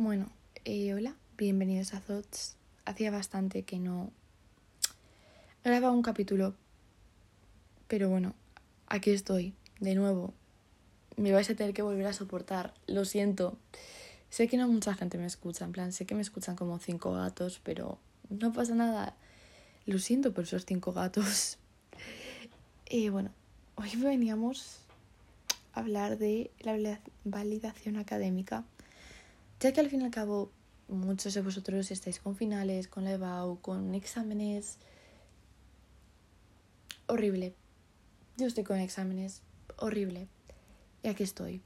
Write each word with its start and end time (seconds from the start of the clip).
Bueno, 0.00 0.30
eh, 0.64 0.94
hola, 0.94 1.16
bienvenidos 1.36 1.92
a 1.92 2.00
Thoughts. 2.00 2.54
Hacía 2.84 3.10
bastante 3.10 3.64
que 3.64 3.80
no 3.80 4.12
grababa 5.64 5.92
un 5.92 6.02
capítulo, 6.02 6.54
pero 7.88 8.08
bueno, 8.08 8.36
aquí 8.86 9.10
estoy, 9.10 9.54
de 9.80 9.96
nuevo. 9.96 10.34
Me 11.16 11.32
vais 11.32 11.50
a 11.50 11.56
tener 11.56 11.74
que 11.74 11.82
volver 11.82 12.06
a 12.06 12.12
soportar, 12.12 12.74
lo 12.86 13.04
siento. 13.04 13.58
Sé 14.30 14.46
que 14.46 14.56
no 14.56 14.68
mucha 14.68 14.94
gente 14.94 15.18
me 15.18 15.26
escucha, 15.26 15.64
en 15.64 15.72
plan, 15.72 15.90
sé 15.90 16.06
que 16.06 16.14
me 16.14 16.22
escuchan 16.22 16.54
como 16.54 16.78
cinco 16.78 17.14
gatos, 17.14 17.60
pero 17.64 17.98
no 18.30 18.52
pasa 18.52 18.76
nada. 18.76 19.16
Lo 19.84 19.98
siento 19.98 20.32
por 20.32 20.44
esos 20.44 20.64
cinco 20.64 20.92
gatos. 20.92 21.58
Y 22.88 23.08
bueno, 23.08 23.32
hoy 23.74 23.96
veníamos 23.96 24.78
a 25.72 25.80
hablar 25.80 26.18
de 26.18 26.52
la 26.60 27.00
validación 27.24 27.96
académica 27.96 28.64
ya 29.60 29.72
que 29.72 29.80
al 29.80 29.90
fin 29.90 30.02
y 30.02 30.04
al 30.04 30.10
cabo 30.10 30.50
muchos 30.88 31.34
de 31.34 31.42
vosotros 31.42 31.90
estáis 31.90 32.18
con 32.18 32.36
finales, 32.36 32.88
con 32.88 33.04
la 33.04 33.12
EBAU, 33.12 33.60
con 33.60 33.94
exámenes. 33.94 34.78
Horrible. 37.06 37.54
Yo 38.36 38.46
estoy 38.46 38.64
con 38.64 38.78
exámenes. 38.78 39.42
Horrible. 39.76 40.28
Y 41.02 41.08
aquí 41.08 41.22
estoy. 41.22 41.62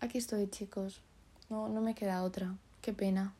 Aquí 0.00 0.18
estoy, 0.18 0.48
chicos. 0.48 1.02
No, 1.48 1.68
no 1.68 1.80
me 1.80 1.94
queda 1.94 2.22
otra. 2.22 2.56
Qué 2.80 2.92
pena. 2.92 3.34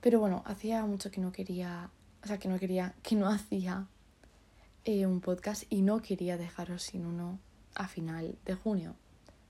Pero 0.00 0.20
bueno, 0.20 0.42
hacía 0.46 0.84
mucho 0.86 1.10
que 1.10 1.20
no 1.20 1.32
quería. 1.32 1.90
O 2.22 2.26
sea, 2.26 2.38
que 2.38 2.48
no 2.48 2.58
quería. 2.58 2.94
Que 3.02 3.16
no 3.16 3.28
hacía 3.28 3.86
eh, 4.84 5.06
un 5.06 5.20
podcast 5.20 5.64
y 5.68 5.82
no 5.82 6.00
quería 6.00 6.38
dejaros 6.38 6.84
sin 6.84 7.04
uno 7.04 7.38
a 7.74 7.88
final 7.88 8.38
de 8.44 8.54
junio. 8.54 8.94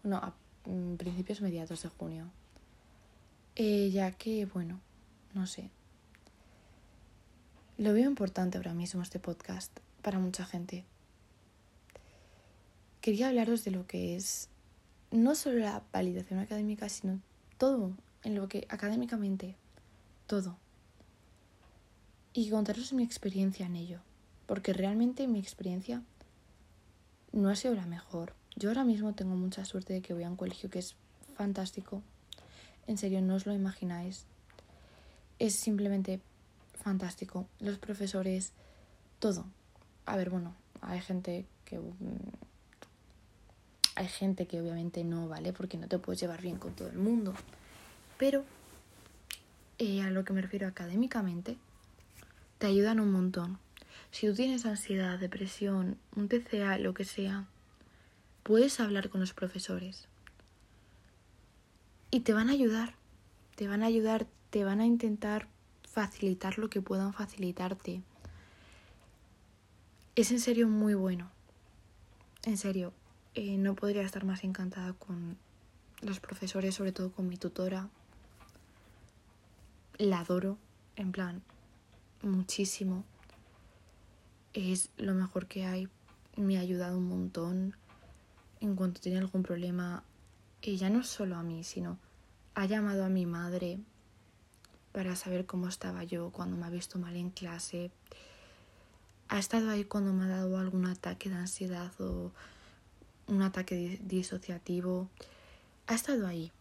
No, 0.03 0.17
a 0.17 0.35
principios 0.97 1.41
mediados 1.41 1.83
de 1.83 1.89
junio. 1.89 2.31
Ya 3.57 4.13
que, 4.13 4.47
bueno, 4.47 4.81
no 5.35 5.47
sé. 5.47 5.71
Lo 7.77 7.93
veo 7.93 8.09
importante 8.09 8.59
ahora 8.59 8.75
mismo 8.75 9.03
este 9.03 9.19
podcast 9.19 9.71
para 10.03 10.19
mucha 10.19 10.45
gente. 10.45 10.85
Quería 13.01 13.29
hablaros 13.29 13.65
de 13.65 13.71
lo 13.71 13.87
que 13.87 14.17
es 14.17 14.49
no 15.11 15.35
solo 15.35 15.59
la 15.59 15.83
validación 15.93 16.39
académica, 16.39 16.89
sino 16.89 17.21
todo 17.59 17.93
en 18.23 18.35
lo 18.35 18.49
que 18.49 18.67
académicamente, 18.69 19.57
todo. 20.27 20.57
Y 22.33 22.49
contaros 22.51 22.93
mi 22.93 23.03
experiencia 23.03 23.67
en 23.67 23.77
ello, 23.77 24.01
porque 24.47 24.73
realmente 24.73 25.27
mi 25.27 25.39
experiencia 25.39 26.03
no 27.33 27.49
ha 27.49 27.57
sido 27.57 27.75
la 27.75 27.87
mejor. 27.87 28.35
Yo 28.57 28.71
ahora 28.71 28.85
mismo 28.85 29.15
tengo 29.15 29.35
mucha 29.37 29.65
suerte 29.65 29.93
de 29.93 30.03
que 30.03 30.15
voy 30.15 30.25
a 30.25 30.31
un 30.31 30.37
colegio 30.37 30.71
que 30.71 30.81
es 30.81 30.97
fantástico. 31.37 32.03
En 32.87 32.99
serio, 32.99 33.23
no 33.23 33.35
os 33.35 33.47
lo 33.47 33.55
imagináis. 33.55 34.27
Es 35.39 35.55
simplemente 35.55 36.21
fantástico. 36.75 37.47
Los 37.61 37.79
profesores, 37.79 38.53
todo. 39.19 39.47
A 40.07 40.17
ver, 40.17 40.31
bueno, 40.31 40.55
hay 40.81 41.01
gente 41.01 41.47
que... 41.65 41.79
Mm, 41.79 41.93
hay 43.97 44.09
gente 44.09 44.47
que 44.47 44.61
obviamente 44.61 45.05
no, 45.05 45.29
¿vale? 45.29 45.53
Porque 45.53 45.77
no 45.77 45.87
te 45.87 45.99
puedes 45.99 46.21
llevar 46.21 46.41
bien 46.41 46.57
con 46.57 46.75
todo 46.75 46.89
el 46.89 46.97
mundo. 46.97 47.35
Pero 48.19 48.45
eh, 49.79 50.03
a 50.03 50.11
lo 50.11 50.25
que 50.25 50.33
me 50.33 50.43
refiero 50.43 50.67
académicamente, 50.67 51.57
te 52.59 52.67
ayudan 52.67 53.01
un 53.01 53.13
montón. 53.13 53.59
Si 54.11 54.27
tú 54.27 54.35
tienes 54.35 54.67
ansiedad, 54.67 55.19
depresión, 55.19 55.97
un 56.17 56.29
TCA, 56.29 56.79
lo 56.79 56.93
que 56.95 57.05
sea, 57.05 57.47
puedes 58.43 58.81
hablar 58.81 59.11
con 59.11 59.21
los 59.21 59.33
profesores. 59.33 60.09
Y 62.11 62.21
te 62.21 62.33
van 62.33 62.49
a 62.49 62.53
ayudar, 62.53 62.95
te 63.55 63.69
van 63.69 63.83
a 63.83 63.87
ayudar, 63.87 64.27
te 64.51 64.65
van 64.65 64.81
a 64.81 64.87
intentar 64.87 65.47
facilitar 65.89 66.59
lo 66.59 66.69
que 66.71 66.83
puedan 66.83 67.13
facilitarte. 67.13 68.03
Es 70.17 70.31
en 70.33 70.41
serio 70.41 70.69
muy 70.69 70.95
bueno. 70.95 71.31
En 72.45 72.57
serio, 72.57 72.93
eh, 73.35 73.57
no 73.59 73.75
podría 73.75 74.03
estar 74.03 74.25
más 74.25 74.45
encantada 74.45 74.93
con 74.95 75.37
los 76.01 76.21
profesores, 76.21 76.75
sobre 76.75 76.93
todo 76.93 77.13
con 77.13 77.29
mi 77.29 77.37
tutora. 77.37 77.89
La 79.99 80.21
adoro, 80.21 80.59
en 80.97 81.13
plan, 81.13 81.43
muchísimo. 82.23 83.05
Es 84.53 84.91
lo 84.97 85.15
mejor 85.15 85.47
que 85.47 85.67
hay. 85.67 85.89
Me 86.37 86.57
ha 86.57 86.61
ayudado 86.61 86.99
un 86.99 87.09
montón 87.09 87.77
en 88.61 88.77
cuanto 88.77 89.01
tiene 89.01 89.19
algún 89.19 89.43
problema, 89.43 90.05
ella 90.63 90.91
no 90.91 91.03
solo 91.03 91.37
a 91.37 91.43
mí, 91.43 91.65
sino 91.65 91.99
ha 92.55 92.67
llamado 92.67 93.05
a 93.05 93.09
mi 93.09 93.27
madre 93.27 93.79
para 94.93 95.17
saber 95.17 95.47
cómo 95.47 95.69
estaba 95.69 96.05
yo 96.05 96.31
cuando 96.31 96.57
me 96.57 96.67
ha 96.67 96.71
visto 96.71 96.99
mal 96.99 97.17
en 97.17 97.31
clase. 97.31 97.91
Ha 99.29 99.39
estado 99.39 99.71
ahí 99.71 99.85
cuando 99.85 100.13
me 100.13 100.25
ha 100.25 100.29
dado 100.29 100.59
algún 100.59 100.87
ataque 100.87 101.29
de 101.31 101.37
ansiedad 101.37 101.93
o 102.01 102.33
un 103.29 103.43
ataque 103.43 104.01
disociativo. 104.03 105.09
Ha 105.87 105.95
estado 105.95 106.27
ahí. 106.27 106.53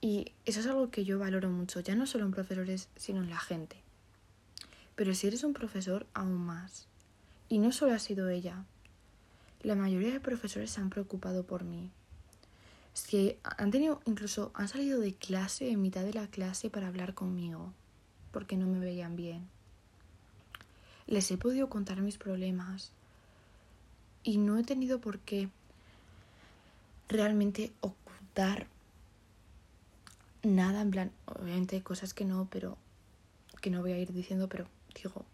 Y 0.00 0.32
eso 0.44 0.60
es 0.60 0.66
algo 0.66 0.90
que 0.90 1.04
yo 1.04 1.18
valoro 1.18 1.50
mucho, 1.50 1.80
ya 1.80 1.94
no 1.94 2.06
solo 2.06 2.26
en 2.26 2.32
profesores, 2.32 2.88
sino 2.96 3.22
en 3.22 3.30
la 3.30 3.40
gente. 3.40 3.76
Pero 4.94 5.14
si 5.14 5.26
eres 5.26 5.42
un 5.42 5.54
profesor, 5.54 6.06
aún 6.14 6.36
más. 6.36 6.86
Y 7.48 7.58
no 7.58 7.72
solo 7.72 7.94
ha 7.94 7.98
sido 7.98 8.28
ella, 8.28 8.64
la 9.62 9.74
mayoría 9.74 10.12
de 10.12 10.20
profesores 10.20 10.70
se 10.70 10.80
han 10.80 10.90
preocupado 10.90 11.44
por 11.44 11.64
mí. 11.64 11.90
Si 12.94 13.38
han 13.42 13.70
tenido, 13.70 14.00
incluso 14.06 14.50
han 14.54 14.68
salido 14.68 15.00
de 15.00 15.14
clase 15.14 15.70
en 15.70 15.82
mitad 15.82 16.02
de 16.02 16.14
la 16.14 16.28
clase 16.28 16.70
para 16.70 16.88
hablar 16.88 17.14
conmigo, 17.14 17.72
porque 18.32 18.56
no 18.56 18.66
me 18.66 18.78
veían 18.78 19.16
bien. 19.16 19.48
Les 21.06 21.30
he 21.30 21.36
podido 21.36 21.68
contar 21.68 22.00
mis 22.00 22.18
problemas 22.18 22.92
y 24.22 24.38
no 24.38 24.58
he 24.58 24.64
tenido 24.64 25.00
por 25.00 25.18
qué 25.20 25.48
realmente 27.08 27.72
ocultar 27.80 28.66
nada, 30.42 30.80
en 30.80 30.90
plan, 30.90 31.12
obviamente 31.26 31.76
hay 31.76 31.82
cosas 31.82 32.14
que 32.14 32.24
no, 32.24 32.48
pero 32.50 32.76
que 33.60 33.70
no 33.70 33.80
voy 33.80 33.92
a 33.92 33.98
ir 33.98 34.12
diciendo, 34.12 34.48
pero 34.48 34.66
digo, 34.94 35.24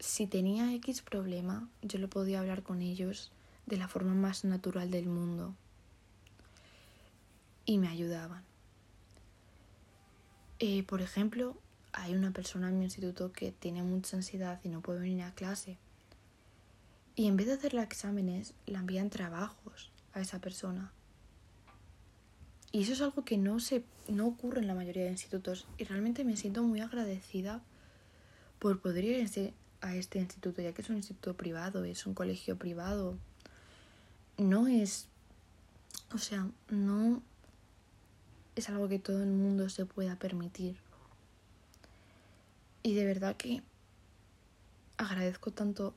si 0.00 0.26
tenía 0.26 0.74
X 0.74 1.02
problema, 1.02 1.68
yo 1.82 1.98
lo 1.98 2.08
podía 2.08 2.40
hablar 2.40 2.62
con 2.62 2.80
ellos 2.80 3.30
de 3.66 3.76
la 3.76 3.86
forma 3.86 4.14
más 4.14 4.44
natural 4.44 4.90
del 4.90 5.06
mundo. 5.06 5.54
Y 7.66 7.78
me 7.78 7.88
ayudaban. 7.88 8.42
Eh, 10.58 10.82
por 10.84 11.02
ejemplo, 11.02 11.56
hay 11.92 12.14
una 12.14 12.32
persona 12.32 12.68
en 12.68 12.78
mi 12.78 12.86
instituto 12.86 13.32
que 13.32 13.52
tiene 13.52 13.82
mucha 13.82 14.16
ansiedad 14.16 14.58
y 14.64 14.70
no 14.70 14.80
puede 14.80 15.00
venir 15.00 15.22
a 15.22 15.34
clase. 15.34 15.76
Y 17.14 17.26
en 17.26 17.36
vez 17.36 17.46
de 17.46 17.54
hacerle 17.54 17.82
exámenes, 17.82 18.54
le 18.66 18.78
envían 18.78 19.10
trabajos 19.10 19.92
a 20.14 20.20
esa 20.20 20.40
persona. 20.40 20.92
Y 22.72 22.82
eso 22.82 22.94
es 22.94 23.02
algo 23.02 23.24
que 23.24 23.36
no, 23.36 23.60
se, 23.60 23.84
no 24.08 24.26
ocurre 24.26 24.60
en 24.60 24.66
la 24.66 24.74
mayoría 24.74 25.04
de 25.04 25.10
institutos. 25.10 25.66
Y 25.76 25.84
realmente 25.84 26.24
me 26.24 26.36
siento 26.36 26.62
muy 26.62 26.80
agradecida 26.80 27.62
por 28.58 28.80
poder 28.80 29.04
ir 29.04 29.16
a 29.80 29.94
este 29.94 30.18
instituto, 30.18 30.62
ya 30.62 30.72
que 30.72 30.82
es 30.82 30.90
un 30.90 30.96
instituto 30.96 31.34
privado, 31.34 31.84
es 31.84 32.06
un 32.06 32.14
colegio 32.14 32.56
privado. 32.56 33.16
No 34.36 34.66
es, 34.66 35.08
o 36.12 36.18
sea, 36.18 36.48
no 36.68 37.22
es 38.56 38.68
algo 38.68 38.88
que 38.88 38.98
todo 38.98 39.22
el 39.22 39.30
mundo 39.30 39.68
se 39.68 39.86
pueda 39.86 40.16
permitir. 40.16 40.76
Y 42.82 42.94
de 42.94 43.04
verdad 43.04 43.36
que 43.36 43.62
agradezco 44.96 45.50
tanto 45.50 45.94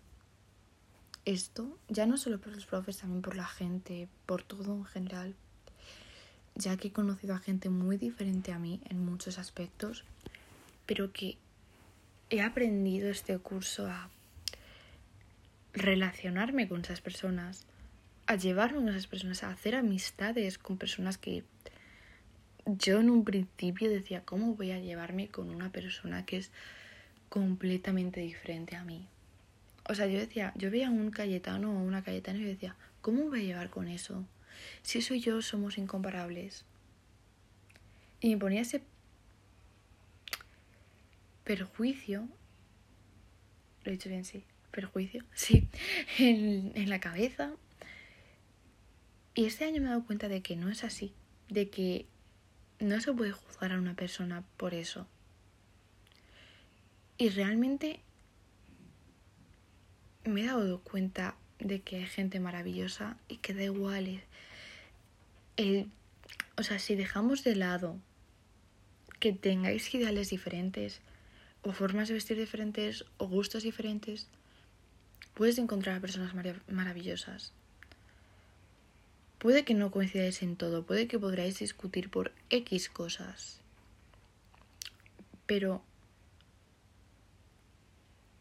esto, 1.25 1.77
ya 1.87 2.05
no 2.05 2.17
solo 2.17 2.39
por 2.39 2.53
los 2.53 2.65
profes, 2.65 2.97
también 2.97 3.21
por 3.21 3.35
la 3.35 3.45
gente, 3.45 4.07
por 4.25 4.43
todo 4.43 4.73
en 4.73 4.85
general, 4.85 5.35
ya 6.55 6.75
que 6.77 6.89
he 6.89 6.91
conocido 6.91 7.33
a 7.33 7.39
gente 7.39 7.69
muy 7.69 7.97
diferente 7.97 8.51
a 8.51 8.59
mí 8.59 8.81
en 8.85 9.03
muchos 9.05 9.39
aspectos, 9.39 10.03
pero 10.85 11.13
que 11.13 11.37
he 12.33 12.41
aprendido 12.41 13.11
este 13.11 13.37
curso 13.37 13.85
a 13.85 14.09
relacionarme 15.71 16.67
con 16.67 16.81
esas 16.81 16.99
personas, 16.99 17.67
a 18.25 18.35
llevarme 18.35 18.79
con 18.79 18.89
esas 18.89 19.05
personas, 19.05 19.43
a 19.43 19.51
hacer 19.51 19.75
amistades 19.75 20.57
con 20.57 20.79
personas 20.79 21.19
que 21.19 21.43
yo 22.65 23.01
en 23.01 23.11
un 23.11 23.23
principio 23.23 23.87
decía, 23.87 24.23
¿cómo 24.25 24.55
voy 24.55 24.71
a 24.71 24.79
llevarme 24.79 25.27
con 25.27 25.51
una 25.51 25.71
persona 25.71 26.25
que 26.25 26.37
es 26.37 26.49
completamente 27.29 28.21
diferente 28.21 28.75
a 28.75 28.83
mí? 28.83 29.07
O 29.87 29.93
sea, 29.93 30.07
yo 30.07 30.17
decía, 30.17 30.53
yo 30.55 30.71
veía 30.71 30.87
a 30.87 30.91
un 30.91 31.11
Cayetano 31.11 31.71
o 31.71 31.83
una 31.83 32.03
Cayetana 32.03 32.39
y 32.39 32.45
decía, 32.45 32.75
¿cómo 33.01 33.29
voy 33.29 33.41
a 33.41 33.43
llevar 33.43 33.69
con 33.69 33.87
eso? 33.87 34.25
Si 34.81 34.97
eso 34.97 35.13
y 35.13 35.19
yo 35.19 35.39
somos 35.43 35.77
incomparables. 35.77 36.65
Y 38.21 38.29
me 38.29 38.37
ponía 38.37 38.61
ese 38.61 38.81
perjuicio, 41.43 42.27
lo 43.83 43.91
he 43.91 43.91
dicho 43.91 44.09
bien, 44.09 44.25
sí, 44.25 44.43
perjuicio, 44.71 45.23
sí, 45.33 45.67
en, 46.17 46.71
en 46.75 46.89
la 46.89 46.99
cabeza. 46.99 47.53
Y 49.35 49.45
este 49.45 49.65
año 49.65 49.81
me 49.81 49.87
he 49.87 49.89
dado 49.89 50.05
cuenta 50.05 50.27
de 50.27 50.41
que 50.41 50.55
no 50.55 50.69
es 50.69 50.83
así, 50.83 51.13
de 51.49 51.69
que 51.69 52.05
no 52.79 52.99
se 53.01 53.13
puede 53.13 53.31
juzgar 53.31 53.71
a 53.71 53.77
una 53.77 53.95
persona 53.95 54.43
por 54.57 54.73
eso. 54.73 55.07
Y 57.17 57.29
realmente 57.29 57.99
me 60.25 60.41
he 60.41 60.45
dado 60.45 60.81
cuenta 60.81 61.35
de 61.59 61.81
que 61.81 61.97
hay 61.97 62.05
gente 62.05 62.39
maravillosa 62.39 63.17
y 63.27 63.37
que 63.37 63.53
da 63.53 63.63
igual 63.63 64.21
el, 65.57 65.89
o 66.57 66.63
sea, 66.63 66.79
si 66.79 66.95
dejamos 66.95 67.43
de 67.43 67.55
lado 67.55 67.97
que 69.19 69.33
tengáis 69.33 69.93
ideales 69.93 70.29
diferentes 70.29 71.01
o 71.63 71.71
formas 71.71 72.07
de 72.07 72.13
vestir 72.13 72.37
diferentes 72.37 73.05
o 73.17 73.27
gustos 73.27 73.63
diferentes, 73.63 74.27
puedes 75.33 75.57
encontrar 75.57 75.97
a 75.97 76.01
personas 76.01 76.33
maravillosas. 76.67 77.53
Puede 79.39 79.65
que 79.65 79.73
no 79.73 79.91
coincidáis 79.91 80.41
en 80.43 80.55
todo, 80.55 80.85
puede 80.85 81.07
que 81.07 81.19
podráis 81.19 81.59
discutir 81.59 82.09
por 82.09 82.31
X 82.49 82.89
cosas, 82.89 83.59
pero 85.45 85.81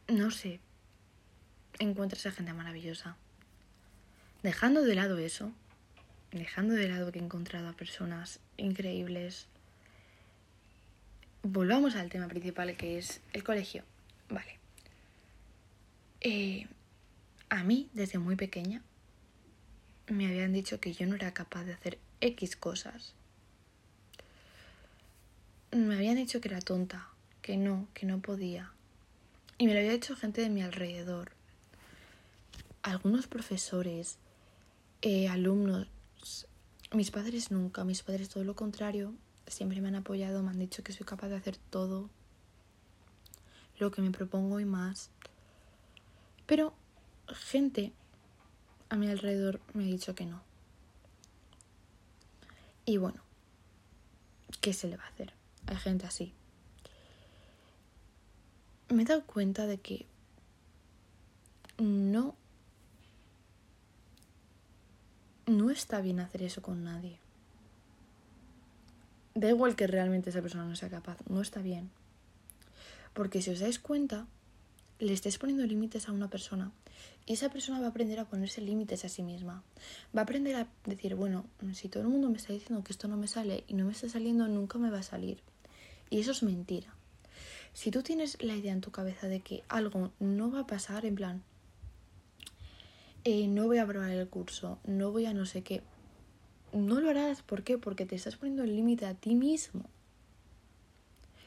no 0.08 0.30
sé, 0.30 0.60
encuentras 1.78 2.26
a 2.26 2.32
gente 2.32 2.52
maravillosa. 2.52 3.16
Dejando 4.42 4.82
de 4.82 4.94
lado 4.94 5.18
eso, 5.18 5.52
dejando 6.32 6.74
de 6.74 6.88
lado 6.88 7.12
que 7.12 7.18
he 7.18 7.22
encontrado 7.22 7.68
a 7.68 7.72
personas 7.72 8.40
increíbles, 8.56 9.46
volvamos 11.42 11.96
al 11.96 12.08
tema 12.08 12.28
principal 12.28 12.76
que 12.76 12.98
es 12.98 13.20
el 13.32 13.44
colegio. 13.44 13.84
Vale. 14.28 14.58
Eh, 16.20 16.66
a 17.48 17.64
mí, 17.64 17.88
desde 17.92 18.18
muy 18.18 18.36
pequeña, 18.36 18.82
me 20.06 20.26
habían 20.26 20.52
dicho 20.52 20.80
que 20.80 20.92
yo 20.92 21.06
no 21.06 21.14
era 21.14 21.34
capaz 21.34 21.64
de 21.64 21.74
hacer 21.74 21.98
X 22.20 22.56
cosas. 22.56 23.14
Me 25.72 25.94
habían 25.96 26.16
dicho 26.16 26.40
que 26.40 26.48
era 26.48 26.60
tonta, 26.60 27.08
que 27.40 27.56
no, 27.56 27.88
que 27.94 28.06
no 28.06 28.20
podía. 28.20 28.72
Y 29.58 29.66
me 29.66 29.74
lo 29.74 29.80
había 29.80 29.92
dicho 29.92 30.16
gente 30.16 30.40
de 30.40 30.50
mi 30.50 30.62
alrededor. 30.62 31.32
Algunos 32.82 33.26
profesores, 33.26 34.18
eh, 35.02 35.28
alumnos, 35.28 35.88
mis 36.92 37.10
padres 37.10 37.50
nunca, 37.50 37.84
mis 37.84 38.02
padres 38.02 38.28
todo 38.28 38.44
lo 38.44 38.54
contrario, 38.54 39.14
siempre 39.52 39.80
me 39.80 39.88
han 39.88 39.96
apoyado, 39.96 40.42
me 40.42 40.50
han 40.50 40.58
dicho 40.58 40.82
que 40.82 40.92
soy 40.92 41.06
capaz 41.06 41.28
de 41.28 41.36
hacer 41.36 41.56
todo 41.56 42.08
lo 43.78 43.90
que 43.90 44.02
me 44.02 44.10
propongo 44.10 44.60
y 44.60 44.64
más. 44.64 45.10
Pero 46.46 46.74
gente 47.28 47.92
a 48.88 48.96
mi 48.96 49.08
alrededor 49.08 49.60
me 49.74 49.84
ha 49.84 49.86
dicho 49.86 50.14
que 50.14 50.26
no. 50.26 50.42
Y 52.84 52.96
bueno, 52.96 53.22
¿qué 54.60 54.72
se 54.72 54.88
le 54.88 54.96
va 54.96 55.04
a 55.04 55.08
hacer? 55.08 55.32
Hay 55.66 55.76
gente 55.76 56.06
así. 56.06 56.32
Me 58.88 59.02
he 59.02 59.06
dado 59.06 59.24
cuenta 59.24 59.66
de 59.66 59.78
que 59.78 60.06
no 61.78 62.34
no 65.46 65.70
está 65.70 66.00
bien 66.00 66.20
hacer 66.20 66.42
eso 66.42 66.62
con 66.62 66.84
nadie. 66.84 67.21
Da 69.34 69.48
igual 69.48 69.76
que 69.76 69.86
realmente 69.86 70.30
esa 70.30 70.42
persona 70.42 70.64
no 70.64 70.76
sea 70.76 70.90
capaz, 70.90 71.18
no 71.28 71.40
está 71.40 71.62
bien. 71.62 71.90
Porque 73.14 73.42
si 73.42 73.50
os 73.50 73.60
dais 73.60 73.78
cuenta, 73.78 74.26
le 74.98 75.12
estáis 75.12 75.38
poniendo 75.38 75.64
límites 75.66 76.08
a 76.08 76.12
una 76.12 76.28
persona 76.28 76.70
y 77.26 77.34
esa 77.34 77.50
persona 77.50 77.80
va 77.80 77.86
a 77.86 77.90
aprender 77.90 78.18
a 78.20 78.24
ponerse 78.24 78.60
límites 78.60 79.04
a 79.04 79.08
sí 79.08 79.22
misma. 79.22 79.62
Va 80.16 80.20
a 80.20 80.24
aprender 80.24 80.56
a 80.56 80.68
decir, 80.86 81.14
bueno, 81.14 81.44
si 81.72 81.88
todo 81.88 82.02
el 82.02 82.08
mundo 82.08 82.28
me 82.28 82.36
está 82.36 82.52
diciendo 82.52 82.82
que 82.84 82.92
esto 82.92 83.08
no 83.08 83.16
me 83.16 83.28
sale 83.28 83.64
y 83.68 83.74
no 83.74 83.84
me 83.84 83.92
está 83.92 84.08
saliendo, 84.08 84.48
nunca 84.48 84.78
me 84.78 84.90
va 84.90 84.98
a 84.98 85.02
salir. 85.02 85.38
Y 86.10 86.20
eso 86.20 86.32
es 86.32 86.42
mentira. 86.42 86.94
Si 87.74 87.90
tú 87.90 88.02
tienes 88.02 88.42
la 88.42 88.54
idea 88.54 88.72
en 88.72 88.80
tu 88.80 88.90
cabeza 88.90 89.28
de 89.28 89.40
que 89.40 89.62
algo 89.68 90.10
no 90.20 90.50
va 90.50 90.60
a 90.60 90.66
pasar, 90.66 91.06
en 91.06 91.14
plan, 91.14 91.42
eh, 93.24 93.46
no 93.46 93.66
voy 93.66 93.78
a 93.78 93.86
probar 93.86 94.10
el 94.10 94.28
curso, 94.28 94.78
no 94.84 95.12
voy 95.12 95.26
a 95.26 95.32
no 95.32 95.46
sé 95.46 95.62
qué, 95.62 95.82
no 96.72 97.00
lo 97.00 97.10
harás. 97.10 97.42
¿Por 97.42 97.62
qué? 97.62 97.78
Porque 97.78 98.06
te 98.06 98.16
estás 98.16 98.36
poniendo 98.36 98.64
el 98.64 98.74
límite 98.74 99.06
a 99.06 99.14
ti 99.14 99.34
mismo. 99.34 99.88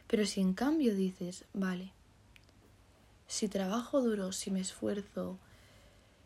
Pero 0.07 0.25
si 0.25 0.41
en 0.41 0.53
cambio 0.53 0.95
dices, 0.95 1.45
vale, 1.53 1.91
si 3.27 3.47
trabajo 3.47 4.01
duro, 4.01 4.31
si 4.31 4.51
me 4.51 4.61
esfuerzo, 4.61 5.39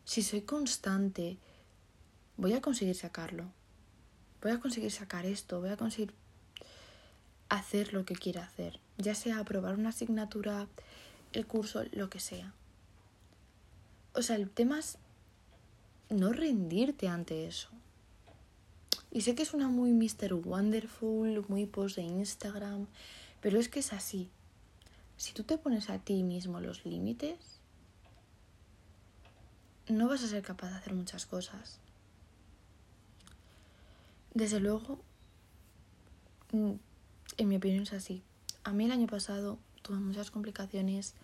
si 0.04 0.22
soy 0.22 0.42
constante, 0.42 1.38
voy 2.36 2.52
a 2.52 2.60
conseguir 2.60 2.94
sacarlo. 2.94 3.50
Voy 4.42 4.52
a 4.52 4.60
conseguir 4.60 4.90
sacar 4.90 5.26
esto, 5.26 5.60
voy 5.60 5.70
a 5.70 5.76
conseguir 5.76 6.14
hacer 7.48 7.92
lo 7.92 8.04
que 8.04 8.14
quiera 8.14 8.44
hacer, 8.44 8.80
ya 8.96 9.14
sea 9.14 9.38
aprobar 9.38 9.74
una 9.74 9.90
asignatura, 9.90 10.66
el 11.32 11.46
curso, 11.46 11.82
lo 11.92 12.08
que 12.08 12.20
sea. 12.20 12.54
O 14.14 14.22
sea, 14.22 14.36
el 14.36 14.48
tema 14.48 14.78
es 14.78 14.98
no 16.08 16.32
rendirte 16.32 17.08
ante 17.08 17.46
eso. 17.46 17.68
Y 19.12 19.22
sé 19.22 19.34
que 19.34 19.42
es 19.42 19.54
una 19.54 19.68
muy 19.68 19.92
Mr. 19.92 20.34
Wonderful, 20.34 21.44
muy 21.48 21.66
post 21.66 21.96
de 21.96 22.02
Instagram, 22.02 22.86
pero 23.40 23.58
es 23.58 23.68
que 23.68 23.80
es 23.80 23.92
así. 23.92 24.30
Si 25.16 25.32
tú 25.32 25.42
te 25.42 25.58
pones 25.58 25.90
a 25.90 25.98
ti 25.98 26.22
mismo 26.22 26.60
los 26.60 26.84
límites, 26.84 27.60
no 29.88 30.08
vas 30.08 30.22
a 30.22 30.28
ser 30.28 30.42
capaz 30.42 30.70
de 30.70 30.76
hacer 30.76 30.94
muchas 30.94 31.26
cosas. 31.26 31.78
Desde 34.32 34.60
luego, 34.60 35.00
mm, 36.52 36.72
en 37.36 37.48
mi 37.48 37.56
opinión 37.56 37.82
es 37.82 37.92
así. 37.92 38.22
A 38.62 38.72
mí 38.72 38.84
el 38.84 38.92
año 38.92 39.08
pasado 39.08 39.58
tuve 39.82 39.98
muchas 39.98 40.30
complicaciones, 40.30 41.14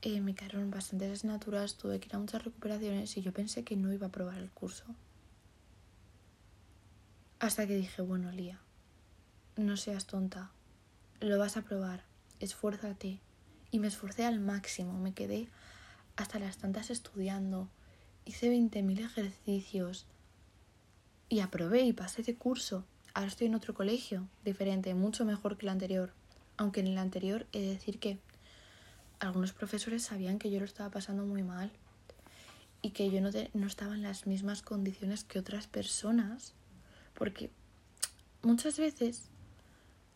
eh, 0.00 0.20
me 0.20 0.34
quedaron 0.34 0.70
bastantes 0.70 1.12
asignaturas, 1.12 1.74
tuve 1.74 2.00
que 2.00 2.06
ir 2.06 2.16
a 2.16 2.18
muchas 2.18 2.44
recuperaciones 2.44 3.16
y 3.16 3.20
yo 3.20 3.32
pensé 3.32 3.64
que 3.64 3.76
no 3.76 3.92
iba 3.92 4.06
a 4.06 4.08
aprobar 4.08 4.38
el 4.38 4.50
curso. 4.50 4.84
Hasta 7.40 7.66
que 7.66 7.76
dije, 7.76 8.02
bueno, 8.02 8.32
Lía, 8.32 8.58
no 9.56 9.76
seas 9.76 10.06
tonta, 10.06 10.50
lo 11.20 11.38
vas 11.38 11.56
a 11.56 11.62
probar, 11.62 12.02
esfuérzate. 12.40 13.20
Y 13.70 13.78
me 13.78 13.86
esforcé 13.86 14.24
al 14.24 14.40
máximo, 14.40 14.94
me 14.94 15.12
quedé 15.12 15.48
hasta 16.16 16.38
las 16.38 16.56
tantas 16.56 16.90
estudiando, 16.90 17.68
hice 18.24 18.50
20.000 18.50 19.04
ejercicios 19.04 20.06
y 21.28 21.40
aprobé 21.40 21.82
y 21.82 21.92
pasé 21.92 22.22
de 22.22 22.34
curso. 22.34 22.84
Ahora 23.14 23.28
estoy 23.28 23.46
en 23.46 23.54
otro 23.54 23.72
colegio, 23.72 24.26
diferente, 24.44 24.94
mucho 24.94 25.24
mejor 25.24 25.56
que 25.56 25.66
el 25.66 25.70
anterior. 25.70 26.12
Aunque 26.56 26.80
en 26.80 26.88
el 26.88 26.98
anterior 26.98 27.46
he 27.52 27.60
de 27.60 27.68
decir 27.68 28.00
que 28.00 28.18
algunos 29.20 29.52
profesores 29.52 30.02
sabían 30.02 30.38
que 30.40 30.50
yo 30.50 30.58
lo 30.58 30.64
estaba 30.64 30.90
pasando 30.90 31.24
muy 31.24 31.42
mal 31.42 31.70
y 32.82 32.90
que 32.90 33.10
yo 33.10 33.20
no, 33.20 33.30
no 33.54 33.66
estaba 33.66 33.94
en 33.94 34.02
las 34.02 34.26
mismas 34.26 34.62
condiciones 34.62 35.24
que 35.24 35.38
otras 35.38 35.66
personas. 35.66 36.54
Porque 37.18 37.50
muchas 38.42 38.78
veces 38.78 39.28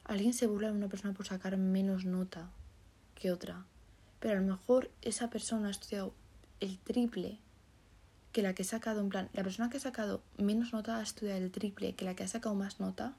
alguien 0.05 0.33
se 0.33 0.47
burla 0.47 0.71
de 0.71 0.77
una 0.79 0.89
persona 0.89 1.13
por 1.13 1.27
sacar 1.27 1.59
menos 1.59 2.07
nota 2.07 2.49
que 3.15 3.33
otra 3.33 3.67
pero 4.23 4.39
a 4.39 4.41
lo 4.41 4.47
mejor 4.47 4.89
esa 5.03 5.31
persona 5.31 5.67
ha 5.67 5.71
estudiado 5.73 6.15
el 6.61 6.79
triple 6.79 7.41
que 8.31 8.41
la 8.41 8.55
que 8.55 8.63
ha 8.63 8.65
sacado, 8.65 9.01
en 9.01 9.09
plan, 9.09 9.29
la 9.33 9.43
persona 9.43 9.69
que 9.69 9.79
ha 9.79 9.81
sacado 9.81 10.23
menos 10.39 10.73
nota 10.73 10.99
ha 10.99 11.03
estudiado 11.03 11.41
el 11.41 11.51
triple 11.51 11.97
que 11.97 12.05
la 12.05 12.15
que 12.15 12.23
ha 12.23 12.29
sacado 12.29 12.55
más 12.55 12.79
nota, 12.79 13.17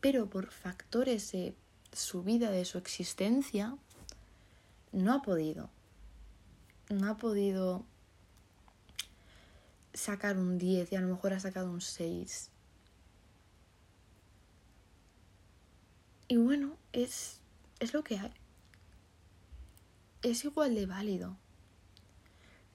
pero 0.00 0.30
por 0.30 0.52
factores 0.52 1.32
de 1.32 1.56
su 1.92 2.22
vida, 2.22 2.52
de 2.52 2.64
su 2.64 2.78
existencia, 2.78 3.76
no 4.92 5.12
ha 5.12 5.22
podido. 5.22 5.70
No 6.88 7.10
ha 7.10 7.16
podido 7.16 7.84
sacar 9.92 10.38
un 10.38 10.56
10 10.56 10.92
y 10.92 10.96
a 10.96 11.00
lo 11.00 11.08
mejor 11.08 11.32
ha 11.32 11.40
sacado 11.40 11.68
un 11.68 11.80
6. 11.80 12.48
Y 16.30 16.36
bueno, 16.36 16.78
es, 16.94 17.40
es 17.80 17.92
lo 17.92 18.02
que 18.02 18.16
hay 18.16 18.32
es 20.22 20.44
igual 20.44 20.74
de 20.74 20.86
válido 20.86 21.36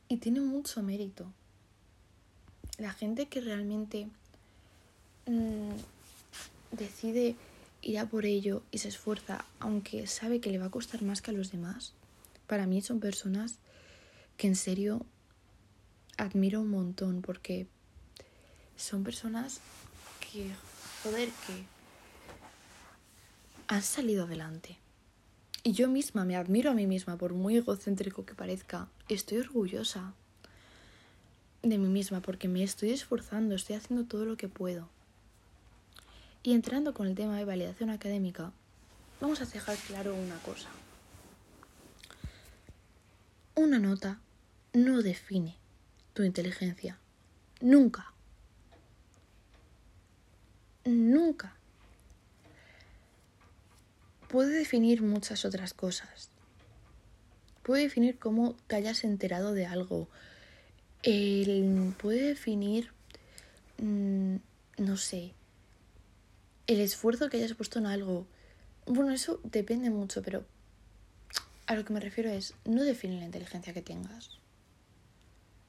y 0.07 0.17
tiene 0.17 0.41
mucho 0.41 0.81
mérito. 0.81 1.31
La 2.77 2.91
gente 2.91 3.27
que 3.27 3.41
realmente 3.41 4.07
mm, 5.27 5.71
decide 6.71 7.35
ir 7.81 8.00
a 8.00 8.07
por 8.07 8.25
ello 8.25 8.63
y 8.71 8.79
se 8.79 8.88
esfuerza, 8.88 9.45
aunque 9.59 10.07
sabe 10.07 10.41
que 10.41 10.50
le 10.50 10.57
va 10.57 10.65
a 10.65 10.71
costar 10.71 11.03
más 11.03 11.21
que 11.21 11.31
a 11.31 11.33
los 11.33 11.51
demás, 11.51 11.93
para 12.47 12.65
mí 12.65 12.81
son 12.81 13.00
personas 13.00 13.55
que 14.38 14.47
en 14.47 14.55
serio 14.55 15.05
admiro 16.17 16.62
un 16.62 16.69
montón 16.69 17.21
porque 17.21 17.67
son 18.75 19.03
personas 19.03 19.59
que, 20.19 20.50
joder, 21.03 21.29
que 21.29 21.75
han 23.67 23.81
salido 23.81 24.25
adelante. 24.25 24.77
Y 25.63 25.74
yo 25.74 25.88
misma 25.88 26.25
me 26.25 26.36
admiro 26.36 26.72
a 26.72 26.74
mí 26.74 26.86
misma, 26.86 27.17
por 27.17 27.34
muy 27.34 27.57
egocéntrico 27.57 28.25
que 28.25 28.36
parezca. 28.36 28.88
Estoy 29.10 29.39
orgullosa 29.39 30.13
de 31.63 31.77
mí 31.77 31.88
misma 31.88 32.22
porque 32.22 32.48
me 32.48 32.63
estoy 32.63 32.91
esforzando, 32.91 33.55
estoy 33.55 33.75
haciendo 33.75 34.05
todo 34.05 34.25
lo 34.25 34.38
que 34.38 34.48
puedo. 34.48 34.88
Y 36.43 36.53
entrando 36.53 36.93
con 36.93 37.07
el 37.07 37.15
tema 37.15 37.38
de 37.38 37.45
validación 37.45 37.89
académica, 37.89 38.51
vamos 39.19 39.41
a 39.41 39.45
dejar 39.45 39.75
claro 39.77 40.13
una 40.13 40.38
cosa. 40.39 40.69
Una 43.55 43.79
nota 43.79 44.19
no 44.74 45.01
define 45.01 45.55
tu 46.13 46.22
inteligencia. 46.22 47.00
Nunca. 47.62 48.13
Nunca. 50.84 51.54
Puede 54.27 54.58
definir 54.58 55.01
muchas 55.01 55.46
otras 55.46 55.74
cosas. 55.74 56.29
Puede 57.63 57.84
definir 57.84 58.20
cómo 58.20 58.55
te 58.67 58.75
hayas 58.75 59.03
enterado 59.03 59.53
de 59.53 59.65
algo. 59.65 60.08
puede 61.98 62.22
definir, 62.22 62.91
mm, 63.77 64.36
no 64.77 64.98
sé, 64.98 65.34
el 66.67 66.79
esfuerzo 66.79 67.29
que 67.29 67.38
hayas 67.38 67.53
puesto 67.53 67.79
en 67.79 67.86
algo. 67.86 68.25
Bueno, 68.86 69.12
eso 69.12 69.39
depende 69.44 69.89
mucho, 69.89 70.22
pero 70.22 70.46
a 71.67 71.75
lo 71.75 71.86
que 71.86 71.94
me 71.94 72.00
refiero 72.00 72.29
es, 72.29 72.53
no 72.65 72.84
define 72.84 73.20
la 73.20 73.25
inteligencia 73.25 73.74
que 73.74 73.82
tengas. 73.82 74.39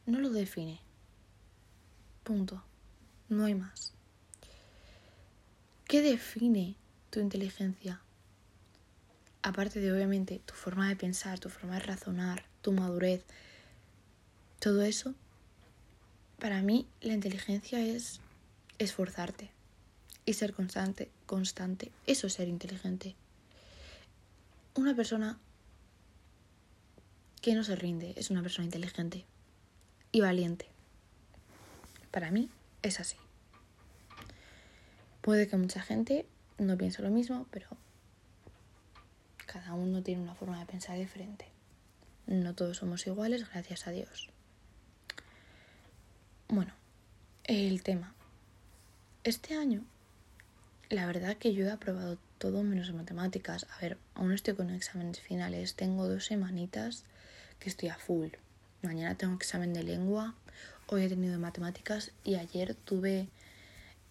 No 0.07 0.21
lo 0.21 0.31
define. 0.31 0.81
Punto. 2.23 2.63
No 3.29 3.45
hay 3.45 3.55
más. 3.55 3.93
¿Qué 5.87 6.03
define 6.03 6.77
tu 7.11 7.21
inteligencia? 7.21 8.01
Aparte 9.47 9.79
de, 9.79 9.93
obviamente, 9.93 10.41
tu 10.45 10.55
forma 10.55 10.89
de 10.89 10.97
pensar, 10.97 11.39
tu 11.39 11.51
forma 11.51 11.75
de 11.75 11.87
razonar, 11.87 12.45
tu 12.63 12.73
madurez, 12.73 13.23
todo 14.59 14.83
eso, 14.83 15.15
para 16.41 16.63
mí 16.63 16.89
la 17.01 17.15
inteligencia 17.15 17.79
es 17.79 18.19
esforzarte 18.81 19.53
y 20.25 20.33
ser 20.33 20.53
constante, 20.53 21.13
constante. 21.27 21.93
Eso 22.09 22.27
es 22.27 22.33
ser 22.33 22.49
inteligente. 22.49 23.15
Una 24.75 24.97
persona 24.97 25.39
que 27.41 27.55
no 27.55 27.63
se 27.63 27.77
rinde 27.77 28.15
es 28.17 28.31
una 28.31 28.43
persona 28.43 28.65
inteligente 28.65 29.27
y 30.11 30.23
valiente. 30.23 30.67
Para 32.11 32.33
mí 32.33 32.51
es 32.83 32.99
así. 32.99 33.17
Puede 35.21 35.47
que 35.47 35.57
mucha 35.57 35.83
gente 35.83 36.27
no 36.59 36.77
piense 36.77 37.01
lo 37.01 37.11
mismo, 37.11 37.47
pero 37.53 37.69
cada 39.67 39.79
uno 39.79 40.01
tiene 40.01 40.23
una 40.23 40.35
forma 40.37 40.61
de 40.61 40.67
pensar 40.67 40.97
diferente. 40.97 41.47
No 42.29 42.55
todos 42.55 42.77
somos 42.77 43.05
iguales, 43.09 43.51
gracias 43.51 43.89
a 43.89 43.91
Dios. 43.91 44.31
Bueno, 46.47 46.73
el 47.43 47.83
tema. 47.83 48.15
Este 49.25 49.57
año 49.57 49.85
la 50.89 51.05
verdad 51.07 51.37
que 51.37 51.53
yo 51.53 51.67
he 51.67 51.71
aprobado 51.71 52.17
todo 52.39 52.63
menos 52.63 52.93
matemáticas. 52.93 53.67
A 53.77 53.81
ver, 53.81 53.99
aún 54.15 54.33
estoy 54.33 54.55
con 54.55 54.71
exámenes 54.71 55.19
finales. 55.19 55.75
Tengo 55.75 56.09
dos 56.09 56.27
semanitas 56.27 57.05
que 57.59 57.69
estoy 57.69 57.89
a 57.89 57.97
full. 57.97 58.29
Mañana 58.83 59.17
tengo 59.17 59.35
examen 59.35 59.73
de 59.73 59.83
lengua. 59.83 60.37
Hoy 60.87 61.03
he 61.03 61.09
tenido 61.09 61.41
matemáticas 61.41 62.13
y 62.23 62.37
ayer 62.37 62.77
tuve 62.77 63.29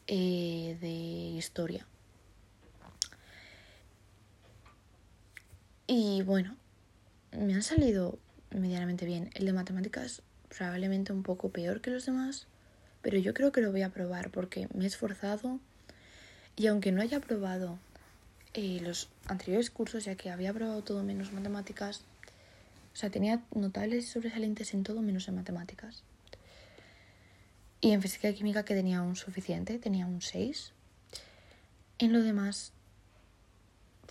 eh, 0.08 0.78
de 0.82 0.90
historia. 0.90 1.88
Y 5.88 6.24
bueno, 6.24 6.56
me 7.32 7.54
han 7.54 7.63
salido 7.63 8.18
medianamente 8.50 9.06
bien. 9.06 9.30
El 9.36 9.46
de 9.46 9.54
matemáticas 9.54 10.22
probablemente 10.50 11.13
un 11.13 11.24
poco 11.24 11.50
peor 11.50 11.82
que 11.82 11.92
los 11.92 12.06
demás, 12.06 12.48
pero 13.01 13.18
yo 13.18 13.34
creo 13.34 13.51
que 13.51 13.62
lo 13.62 13.72
voy 13.72 13.82
a 13.82 13.89
probar 13.89 14.32
porque 14.32 14.68
me 14.74 14.86
he 14.86 14.88
esforzado 14.88 15.60
y 16.56 16.68
aunque 16.68 16.92
no 16.92 17.01
haya 17.01 17.20
probado 17.20 17.77
eh, 18.54 18.80
los 18.82 19.10
anteriores 19.27 19.70
cursos, 19.70 20.06
ya 20.06 20.15
que 20.15 20.30
había 20.30 20.54
probado 20.54 20.82
todo 20.84 21.04
menos 21.04 21.34
matemáticas, 21.34 22.01
o 22.94 22.96
sea, 22.96 23.10
tenía 23.10 23.44
notables 23.54 24.08
sobresalientes 24.08 24.74
en 24.74 24.84
todo 24.84 25.01
menos 25.01 25.27
en 25.27 25.36
matemáticas. 25.36 26.04
Y 27.82 27.92
en 27.92 28.01
física 28.01 28.30
y 28.30 28.34
química 28.34 28.63
que 28.63 28.74
tenía 28.74 29.01
un 29.01 29.18
suficiente, 29.18 29.77
tenía 29.77 30.06
un 30.06 30.22
6. 30.22 30.72
En 32.00 32.13
lo 32.13 32.24
demás, 32.24 32.72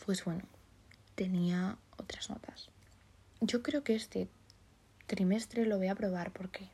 pues 0.05 0.23
bueno, 0.25 0.45
tenía 1.15 1.79
otras 1.97 2.31
notas. 2.31 2.71
Yo 3.41 3.63
creo 3.63 3.85
que 3.85 3.95
este 3.95 4.29
trimestre 5.07 5.67
lo 5.67 5.79
voy 5.79 5.89
a 5.89 5.95
probar. 5.95 6.33
¿Por 6.33 6.51
qué? 6.51 6.69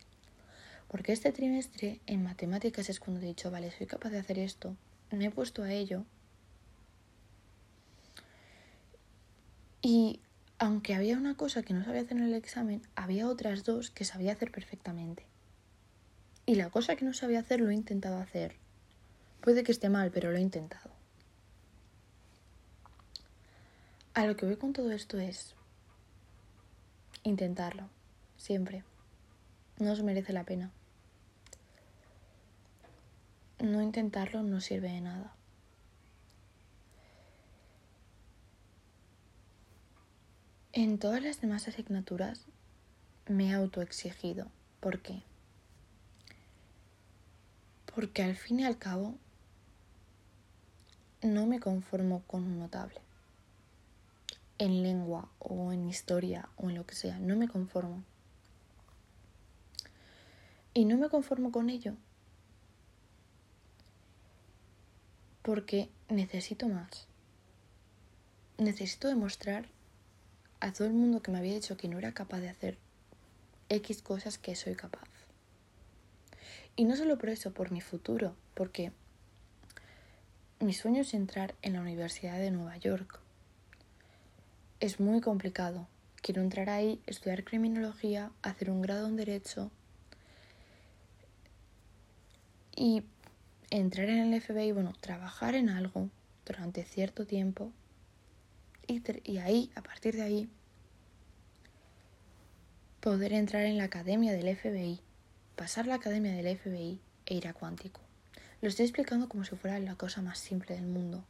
Porque 0.88 1.12
este 1.12 1.32
trimestre 1.32 2.00
en 2.06 2.22
matemáticas 2.22 2.88
es 2.88 3.00
cuando 3.00 3.20
he 3.20 3.26
dicho, 3.26 3.50
vale, 3.50 3.70
soy 3.70 3.86
capaz 3.86 4.10
de 4.10 4.18
hacer 4.18 4.38
esto 4.38 4.76
me 5.16 5.26
he 5.26 5.30
puesto 5.30 5.62
a 5.62 5.72
ello. 5.72 6.04
Y 9.82 10.20
aunque 10.58 10.94
había 10.94 11.16
una 11.16 11.36
cosa 11.36 11.62
que 11.62 11.74
no 11.74 11.84
sabía 11.84 12.02
hacer 12.02 12.18
en 12.18 12.24
el 12.24 12.34
examen, 12.34 12.82
había 12.94 13.28
otras 13.28 13.64
dos 13.64 13.90
que 13.90 14.04
sabía 14.04 14.32
hacer 14.32 14.50
perfectamente. 14.52 15.24
Y 16.46 16.56
la 16.56 16.70
cosa 16.70 16.96
que 16.96 17.04
no 17.04 17.14
sabía 17.14 17.40
hacer 17.40 17.60
lo 17.60 17.70
he 17.70 17.74
intentado 17.74 18.18
hacer. 18.18 18.56
Puede 19.40 19.62
que 19.62 19.72
esté 19.72 19.88
mal, 19.88 20.10
pero 20.10 20.30
lo 20.30 20.36
he 20.36 20.42
intentado. 20.42 20.90
A 24.12 24.26
lo 24.26 24.36
que 24.36 24.46
voy 24.46 24.56
con 24.56 24.72
todo 24.72 24.90
esto 24.90 25.18
es 25.18 25.54
intentarlo, 27.22 27.88
siempre. 28.36 28.84
No 29.78 29.92
os 29.92 30.02
merece 30.02 30.32
la 30.32 30.44
pena. 30.44 30.70
no 33.60 33.82
intentarlo 33.82 34.42
no 34.42 34.60
sirve 34.60 34.88
de 34.88 35.00
nada. 35.00 35.34
En 40.72 40.98
todas 40.98 41.22
las 41.22 41.40
demás 41.40 41.68
asignaturas 41.68 42.46
me 43.26 43.50
he 43.50 43.52
autoexigido. 43.52 44.46
¿Por 44.80 45.00
qué? 45.02 45.22
Porque 47.94 48.22
al 48.22 48.36
fin 48.36 48.60
y 48.60 48.64
al 48.64 48.78
cabo 48.78 49.14
no 51.22 51.46
me 51.46 51.60
conformo 51.60 52.22
con 52.26 52.44
un 52.44 52.58
notable. 52.60 53.00
En 54.60 54.82
lengua 54.82 55.30
o 55.38 55.72
en 55.72 55.88
historia 55.88 56.50
o 56.56 56.68
en 56.68 56.76
lo 56.76 56.86
que 56.86 56.94
sea, 56.94 57.18
no 57.18 57.34
me 57.34 57.48
conformo. 57.48 58.04
Y 60.74 60.84
no 60.84 60.98
me 60.98 61.08
conformo 61.08 61.50
con 61.50 61.70
ello 61.70 61.96
porque 65.42 65.88
necesito 66.08 66.68
más. 66.68 67.06
Necesito 68.58 69.08
demostrar 69.08 69.66
a 70.60 70.72
todo 70.72 70.86
el 70.86 70.92
mundo 70.92 71.22
que 71.22 71.30
me 71.30 71.38
había 71.38 71.54
dicho 71.54 71.76
que 71.76 71.88
no 71.88 71.98
era 71.98 72.12
capaz 72.12 72.40
de 72.40 72.50
hacer 72.50 72.78
X 73.70 74.02
cosas 74.02 74.36
que 74.36 74.54
soy 74.54 74.74
capaz. 74.74 75.08
Y 76.76 76.84
no 76.84 76.96
solo 76.96 77.16
por 77.18 77.30
eso, 77.30 77.52
por 77.52 77.72
mi 77.72 77.80
futuro, 77.80 78.36
porque 78.54 78.92
mi 80.60 80.74
sueño 80.74 81.00
es 81.00 81.14
entrar 81.14 81.54
en 81.62 81.72
la 81.72 81.80
Universidad 81.80 82.38
de 82.38 82.50
Nueva 82.50 82.76
York. 82.76 83.20
Es 84.80 84.98
muy 84.98 85.20
complicado. 85.20 85.88
Quiero 86.22 86.40
entrar 86.40 86.70
ahí, 86.70 87.02
estudiar 87.06 87.44
criminología, 87.44 88.30
hacer 88.40 88.70
un 88.70 88.80
grado 88.80 89.08
en 89.08 89.16
derecho 89.16 89.70
y 92.74 93.02
entrar 93.68 94.08
en 94.08 94.32
el 94.32 94.40
FBI, 94.40 94.72
bueno, 94.72 94.94
trabajar 94.98 95.54
en 95.54 95.68
algo 95.68 96.08
durante 96.46 96.82
cierto 96.84 97.26
tiempo 97.26 97.72
y, 98.86 99.02
y 99.30 99.36
ahí, 99.36 99.70
a 99.74 99.82
partir 99.82 100.16
de 100.16 100.22
ahí, 100.22 100.48
poder 103.00 103.34
entrar 103.34 103.64
en 103.64 103.76
la 103.76 103.84
academia 103.84 104.32
del 104.32 104.56
FBI, 104.56 104.98
pasar 105.56 105.86
la 105.86 105.96
academia 105.96 106.32
del 106.32 106.56
FBI 106.56 106.98
e 107.26 107.34
ir 107.34 107.48
a 107.48 107.52
cuántico. 107.52 108.00
Lo 108.62 108.68
estoy 108.68 108.86
explicando 108.86 109.28
como 109.28 109.44
si 109.44 109.56
fuera 109.56 109.78
la 109.78 109.96
cosa 109.96 110.22
más 110.22 110.38
simple 110.38 110.74
del 110.74 110.86
mundo, 110.86 111.22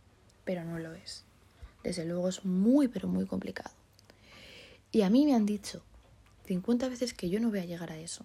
pero 0.44 0.64
no 0.64 0.78
lo 0.78 0.94
es. 0.94 1.24
Desde 1.82 2.04
luego 2.04 2.28
es 2.28 2.44
muy, 2.44 2.88
pero 2.88 3.08
muy 3.08 3.26
complicado. 3.26 3.74
Y 4.92 5.02
a 5.02 5.10
mí 5.10 5.24
me 5.24 5.34
han 5.34 5.46
dicho 5.46 5.82
50 6.46 6.88
veces 6.88 7.14
que 7.14 7.30
yo 7.30 7.40
no 7.40 7.50
voy 7.50 7.60
a 7.60 7.64
llegar 7.64 7.92
a 7.92 7.98
eso. 7.98 8.24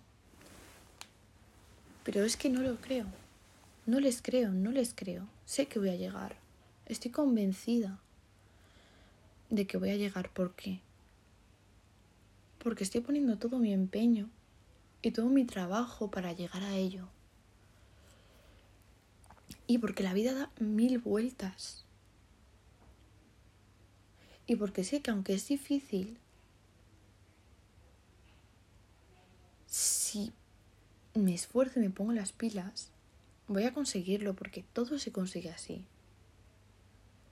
Pero 2.03 2.23
es 2.23 2.37
que 2.37 2.49
no 2.49 2.61
lo 2.61 2.77
creo. 2.77 3.05
No 3.85 3.99
les 3.99 4.21
creo, 4.21 4.51
no 4.51 4.71
les 4.71 4.93
creo. 4.95 5.27
Sé 5.45 5.67
que 5.67 5.79
voy 5.79 5.89
a 5.89 5.95
llegar. 5.95 6.35
Estoy 6.87 7.11
convencida 7.11 7.99
de 9.49 9.67
que 9.67 9.77
voy 9.77 9.91
a 9.91 9.95
llegar. 9.95 10.29
¿Por 10.29 10.55
qué? 10.55 10.79
Porque 12.59 12.83
estoy 12.83 13.01
poniendo 13.01 13.37
todo 13.37 13.59
mi 13.59 13.73
empeño 13.73 14.29
y 15.03 15.11
todo 15.11 15.27
mi 15.29 15.45
trabajo 15.45 16.09
para 16.09 16.33
llegar 16.33 16.63
a 16.63 16.75
ello. 16.75 17.07
Y 19.67 19.77
porque 19.77 20.01
la 20.01 20.13
vida 20.13 20.33
da 20.33 20.51
mil 20.59 20.97
vueltas. 20.97 21.84
Y 24.47 24.55
porque 24.55 24.83
sé 24.83 25.01
que 25.01 25.11
aunque 25.11 25.33
es 25.33 25.47
difícil, 25.47 26.17
si 29.65 30.31
me 31.13 31.33
esfuerzo 31.33 31.79
y 31.79 31.83
me 31.83 31.89
pongo 31.89 32.13
las 32.13 32.31
pilas, 32.31 32.89
voy 33.47 33.63
a 33.63 33.73
conseguirlo 33.73 34.35
porque 34.35 34.63
todo 34.73 34.99
se 34.99 35.11
consigue 35.11 35.49
así. 35.49 35.85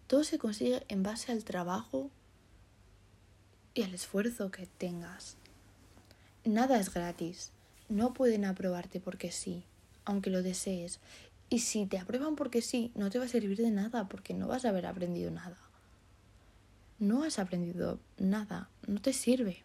Todo 0.07 0.23
se 0.23 0.37
consigue 0.37 0.83
en 0.89 1.03
base 1.03 1.31
al 1.31 1.43
trabajo 1.43 2.09
y 3.73 3.83
al 3.83 3.93
esfuerzo 3.93 4.51
que 4.51 4.67
tengas. 4.67 5.37
Nada 6.45 6.79
es 6.79 6.93
gratis. 6.93 7.51
No 7.89 8.13
pueden 8.13 8.45
aprobarte 8.45 8.99
porque 8.99 9.31
sí, 9.31 9.63
aunque 10.05 10.29
lo 10.29 10.43
desees. 10.43 10.99
Y 11.49 11.59
si 11.59 11.85
te 11.85 11.99
aprueban 11.99 12.35
porque 12.35 12.61
sí, 12.61 12.91
no 12.95 13.09
te 13.09 13.19
va 13.19 13.25
a 13.25 13.29
servir 13.29 13.57
de 13.57 13.71
nada 13.71 14.07
porque 14.07 14.33
no 14.33 14.47
vas 14.47 14.65
a 14.65 14.69
haber 14.69 14.85
aprendido 14.85 15.31
nada. 15.31 15.57
No 17.03 17.23
has 17.23 17.37
aprendido 17.37 17.99
nada, 18.17 18.69
no 18.87 19.01
te 19.01 19.11
sirve. 19.11 19.61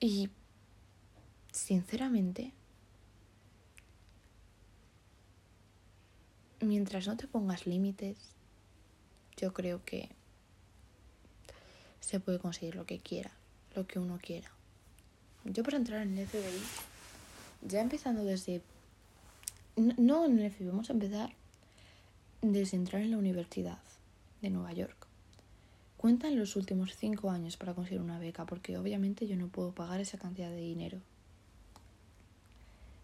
Y 0.00 0.28
sinceramente, 1.50 2.52
mientras 6.60 7.06
no 7.06 7.16
te 7.16 7.26
pongas 7.26 7.66
límites, 7.66 8.18
yo 9.38 9.54
creo 9.54 9.82
que 9.82 10.10
se 12.00 12.20
puede 12.20 12.38
conseguir 12.38 12.74
lo 12.74 12.84
que 12.84 12.98
quiera, 12.98 13.30
lo 13.74 13.86
que 13.86 13.98
uno 13.98 14.18
quiera. 14.22 14.50
Yo 15.46 15.62
para 15.62 15.78
entrar 15.78 16.02
en 16.02 16.18
el 16.18 16.26
FBI, 16.26 16.62
ya 17.62 17.80
empezando 17.80 18.24
desde... 18.24 18.60
No 19.76 20.26
en 20.26 20.38
el 20.38 20.52
FBI, 20.52 20.66
vamos 20.66 20.90
a 20.90 20.92
empezar 20.92 21.39
desde 22.42 22.76
entrar 22.76 23.02
en 23.02 23.10
la 23.10 23.18
Universidad 23.18 23.78
de 24.40 24.50
Nueva 24.50 24.72
York. 24.72 25.06
Cuentan 25.96 26.38
los 26.38 26.56
últimos 26.56 26.96
cinco 26.96 27.30
años 27.30 27.58
para 27.58 27.74
conseguir 27.74 28.00
una 28.00 28.18
beca, 28.18 28.46
porque 28.46 28.78
obviamente 28.78 29.26
yo 29.26 29.36
no 29.36 29.48
puedo 29.48 29.72
pagar 29.72 30.00
esa 30.00 30.16
cantidad 30.18 30.48
de 30.48 30.60
dinero. 30.60 30.98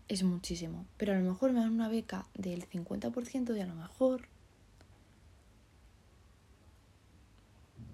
Es 0.09 0.23
muchísimo, 0.23 0.87
pero 0.97 1.13
a 1.13 1.17
lo 1.17 1.31
mejor 1.31 1.53
me 1.53 1.61
dan 1.61 1.73
una 1.73 1.89
beca 1.89 2.27
del 2.35 2.67
50% 2.69 3.57
y 3.57 3.61
a 3.61 3.67
lo 3.67 3.75
mejor... 3.75 4.29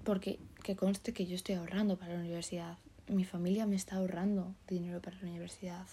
Porque 0.05 0.39
que 0.63 0.77
conste 0.77 1.13
que 1.13 1.27
yo 1.27 1.35
estoy 1.35 1.57
ahorrando 1.57 1.97
para 1.97 2.15
la 2.15 2.21
universidad. 2.21 2.77
Mi 3.09 3.25
familia 3.25 3.67
me 3.67 3.77
está 3.77 3.97
ahorrando 3.97 4.55
dinero 4.69 5.01
para 5.01 5.17
la 5.17 5.29
universidad. 5.29 5.87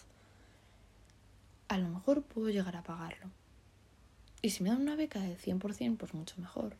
A 1.67 1.77
lo 1.77 1.89
mejor 1.89 2.23
puedo 2.23 2.49
llegar 2.49 2.75
a 2.75 2.83
pagarlo. 2.83 3.29
Y 4.41 4.51
si 4.51 4.63
me 4.63 4.69
dan 4.69 4.81
una 4.81 4.95
beca 4.95 5.19
del 5.19 5.37
100%, 5.37 5.97
pues 5.97 6.13
mucho 6.13 6.35
mejor. 6.37 6.75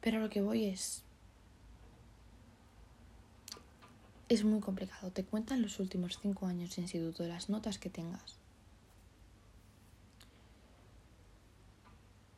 Pero 0.00 0.20
lo 0.20 0.30
que 0.30 0.42
voy 0.42 0.66
es... 0.66 1.02
Es 4.28 4.44
muy 4.44 4.60
complicado. 4.60 5.10
Te 5.10 5.24
cuentan 5.24 5.62
los 5.62 5.80
últimos 5.80 6.18
cinco 6.20 6.46
años 6.46 6.74
de 6.76 6.82
instituto, 6.82 7.26
las 7.26 7.48
notas 7.48 7.78
que 7.78 7.90
tengas. 7.90 8.38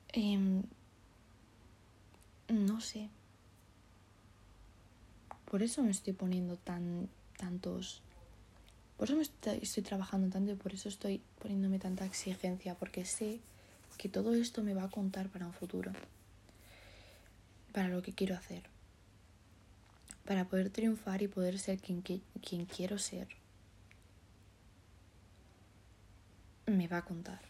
Em, 0.08 0.62
no 2.48 2.80
sé. 2.80 3.10
Por 5.44 5.62
eso 5.62 5.82
me 5.82 5.90
estoy 5.90 6.12
poniendo 6.12 6.56
tan 6.56 7.08
tantos. 7.36 8.02
Por 8.96 9.08
eso 9.08 9.16
me 9.16 9.22
estoy, 9.22 9.82
trabajando 9.82 10.28
tanto 10.30 10.52
y 10.52 10.54
por 10.54 10.72
eso 10.72 10.88
estoy 10.88 11.20
poniéndome 11.40 11.78
tanta 11.78 12.06
exigencia, 12.06 12.74
porque 12.74 13.04
sé 13.04 13.40
que 13.98 14.08
todo 14.08 14.34
esto 14.34 14.62
me 14.62 14.74
va 14.74 14.84
a 14.84 14.90
contar 14.90 15.28
para 15.28 15.46
un 15.46 15.52
futuro 15.52 15.92
para 17.72 17.88
lo 17.88 18.00
que 18.00 18.14
quiero 18.14 18.34
hacer, 18.34 18.62
para 20.24 20.46
poder 20.48 20.70
triunfar 20.70 21.20
y 21.20 21.28
poder 21.28 21.58
ser 21.58 21.78
quien, 21.78 22.00
quien 22.00 22.64
quiero 22.64 22.98
ser. 22.98 23.28
Me 26.64 26.88
va 26.88 26.98
a 26.98 27.04
contar. 27.04 27.40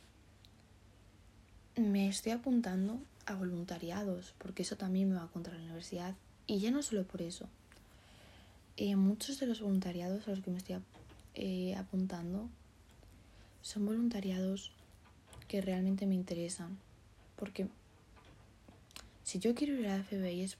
Me 1.76 2.08
estoy 2.08 2.32
apuntando 2.32 3.00
a 3.26 3.34
voluntariados, 3.34 4.34
porque 4.38 4.62
eso 4.62 4.76
también 4.76 5.10
me 5.10 5.14
va 5.14 5.24
a 5.24 5.28
contar 5.28 5.54
la 5.54 5.60
universidad. 5.60 6.16
Y 6.48 6.58
ya 6.58 6.72
no 6.72 6.82
solo 6.82 7.04
por 7.04 7.22
eso. 7.22 7.48
Eh, 8.76 8.96
muchos 8.96 9.38
de 9.38 9.46
los 9.46 9.60
voluntariados 9.60 10.26
a 10.26 10.32
los 10.32 10.40
que 10.40 10.50
me 10.50 10.58
estoy 10.58 10.74
eh, 11.36 11.76
apuntando 11.76 12.48
son 13.62 13.86
voluntariados 13.86 14.72
que 15.46 15.60
realmente 15.60 16.06
me 16.06 16.14
interesan, 16.16 16.76
porque 17.36 17.68
si 19.22 19.38
yo 19.38 19.54
quiero 19.54 19.74
ir 19.74 19.86
a 19.86 19.98
la 19.98 20.02
FBI 20.02 20.42
es 20.42 20.56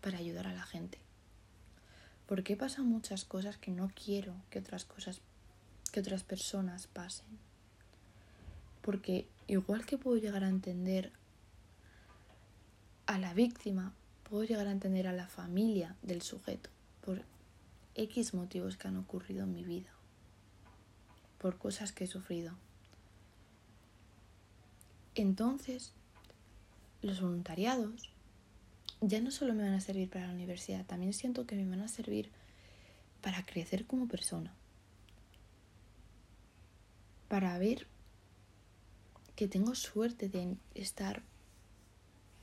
para 0.00 0.18
ayudar 0.18 0.46
a 0.46 0.52
la 0.52 0.62
gente. 0.62 0.98
Porque 2.26 2.56
pasan 2.56 2.86
muchas 2.86 3.24
cosas 3.24 3.56
que 3.56 3.70
no 3.70 3.90
quiero 3.94 4.34
que 4.50 4.60
otras 4.60 4.84
cosas, 4.84 5.20
que 5.92 6.00
otras 6.00 6.22
personas 6.22 6.86
pasen. 6.86 7.26
Porque 8.82 9.26
igual 9.46 9.84
que 9.84 9.98
puedo 9.98 10.16
llegar 10.16 10.44
a 10.44 10.48
entender 10.48 11.12
a 13.06 13.18
la 13.18 13.34
víctima, 13.34 13.92
puedo 14.28 14.44
llegar 14.44 14.68
a 14.68 14.72
entender 14.72 15.08
a 15.08 15.12
la 15.12 15.26
familia 15.26 15.96
del 16.02 16.22
sujeto 16.22 16.70
por 17.00 17.22
X 17.96 18.34
motivos 18.34 18.76
que 18.76 18.88
han 18.88 18.96
ocurrido 18.96 19.42
en 19.44 19.52
mi 19.52 19.64
vida, 19.64 19.90
por 21.40 21.56
cosas 21.56 21.92
que 21.92 22.04
he 22.04 22.06
sufrido. 22.06 22.54
Entonces, 25.14 25.94
los 27.00 27.20
voluntariados 27.20 28.10
ya 29.00 29.22
no 29.22 29.30
solo 29.30 29.54
me 29.54 29.62
van 29.62 29.72
a 29.72 29.80
servir 29.80 30.10
para 30.10 30.26
la 30.26 30.34
universidad, 30.34 30.84
también 30.84 31.14
siento 31.14 31.46
que 31.46 31.56
me 31.56 31.68
van 31.68 31.80
a 31.80 31.88
servir 31.88 32.30
para 33.22 33.44
crecer 33.46 33.86
como 33.86 34.06
persona. 34.06 34.52
Para 37.28 37.56
ver 37.58 37.86
que 39.34 39.48
tengo 39.48 39.74
suerte 39.74 40.28
de 40.28 40.56
estar 40.74 41.22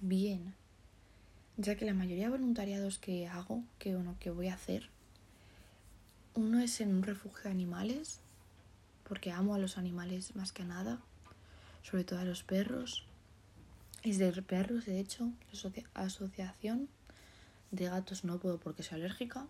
bien. 0.02 0.56
Ya 1.58 1.76
que 1.76 1.86
la 1.86 1.94
mayoría 1.94 2.26
de 2.26 2.32
voluntariados 2.32 2.98
que 2.98 3.28
hago, 3.28 3.64
que 3.78 3.96
uno 3.96 4.16
que 4.20 4.32
voy 4.32 4.48
a 4.48 4.56
hacer, 4.56 4.90
uno 6.34 6.60
es 6.60 6.82
en 6.82 6.96
un 6.96 7.04
refugio 7.04 7.44
de 7.44 7.50
animales, 7.52 8.22
porque 9.08 9.32
amo 9.32 9.56
a 9.56 9.60
los 9.60 9.78
animales 9.78 10.36
más 10.36 10.52
que 10.52 10.64
nada, 10.64 11.00
sobre 11.84 12.04
todo 12.04 12.20
a 12.20 12.26
los 12.26 12.44
perros, 12.44 13.06
es 14.04 14.18
de 14.18 14.32
perros, 14.42 14.86
de 14.86 15.00
hecho, 15.00 15.32
asociación. 15.94 16.90
De 17.72 17.86
gatos 17.86 18.24
no 18.24 18.40
puedo 18.40 18.60
porque 18.60 18.84
soy 18.84 19.00
alérgica. 19.00 19.46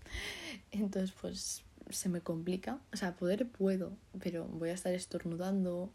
Entonces, 0.70 1.14
pues 1.20 1.64
se 1.90 2.08
me 2.08 2.20
complica. 2.20 2.78
O 2.92 2.96
sea, 2.96 3.16
poder 3.16 3.48
puedo, 3.48 3.92
pero 4.22 4.46
voy 4.46 4.70
a 4.70 4.74
estar 4.74 4.94
estornudando, 4.94 5.90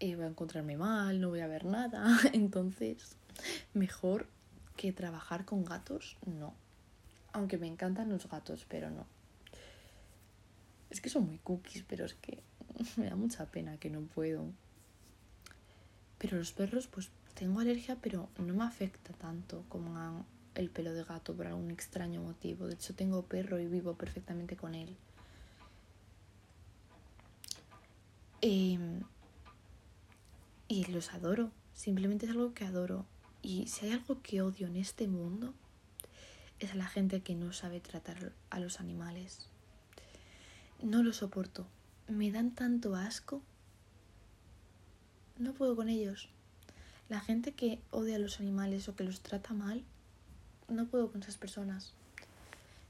y 0.00 0.14
voy 0.14 0.24
a 0.24 0.28
encontrarme 0.28 0.76
mal, 0.76 1.20
no 1.20 1.28
voy 1.28 1.40
a 1.40 1.46
ver 1.46 1.64
nada. 1.66 2.18
Entonces, 2.32 3.16
mejor 3.74 4.26
que 4.76 4.92
trabajar 4.92 5.44
con 5.44 5.64
gatos, 5.64 6.16
no. 6.26 6.54
Aunque 7.32 7.58
me 7.58 7.68
encantan 7.68 8.08
los 8.08 8.28
gatos, 8.28 8.66
pero 8.68 8.90
no. 8.90 9.06
Es 10.90 11.00
que 11.00 11.08
son 11.08 11.26
muy 11.26 11.38
cookies, 11.38 11.84
pero 11.88 12.04
es 12.04 12.14
que 12.14 12.42
me 12.96 13.08
da 13.08 13.16
mucha 13.16 13.46
pena 13.46 13.78
que 13.78 13.90
no 13.90 14.02
puedo. 14.02 14.52
Pero 16.18 16.36
los 16.36 16.52
perros, 16.52 16.86
pues 16.86 17.10
tengo 17.34 17.60
alergia, 17.60 17.96
pero 18.00 18.28
no 18.38 18.54
me 18.54 18.64
afecta 18.64 19.12
tanto 19.14 19.64
como 19.68 20.26
el 20.54 20.68
pelo 20.68 20.92
de 20.92 21.04
gato 21.04 21.34
por 21.34 21.46
algún 21.46 21.70
extraño 21.70 22.22
motivo. 22.22 22.66
De 22.66 22.74
hecho, 22.74 22.94
tengo 22.94 23.22
perro 23.22 23.58
y 23.58 23.66
vivo 23.66 23.94
perfectamente 23.94 24.56
con 24.56 24.74
él. 24.74 24.96
Em, 28.42 29.02
y 30.68 30.84
los 30.86 31.12
adoro. 31.12 31.50
Simplemente 31.74 32.26
es 32.26 32.32
algo 32.32 32.52
que 32.52 32.64
adoro. 32.64 33.06
Y 33.42 33.66
si 33.68 33.86
hay 33.86 33.92
algo 33.92 34.20
que 34.22 34.42
odio 34.42 34.66
en 34.66 34.76
este 34.76 35.08
mundo, 35.08 35.54
es 36.58 36.72
a 36.72 36.76
la 36.76 36.86
gente 36.86 37.22
que 37.22 37.34
no 37.34 37.52
sabe 37.52 37.80
tratar 37.80 38.32
a 38.50 38.60
los 38.60 38.80
animales. 38.80 39.49
No 40.82 41.02
lo 41.02 41.12
soporto. 41.12 41.66
Me 42.08 42.30
dan 42.32 42.54
tanto 42.54 42.96
asco 42.96 43.42
no 45.40 45.54
puedo 45.54 45.74
con 45.74 45.88
ellos. 45.88 46.28
La 47.08 47.20
gente 47.20 47.52
que 47.52 47.80
odia 47.90 48.16
a 48.16 48.18
los 48.18 48.40
animales 48.40 48.88
o 48.88 48.94
que 48.94 49.04
los 49.04 49.20
trata 49.20 49.54
mal, 49.54 49.82
no 50.68 50.86
puedo 50.86 51.10
con 51.10 51.22
esas 51.22 51.38
personas. 51.38 51.92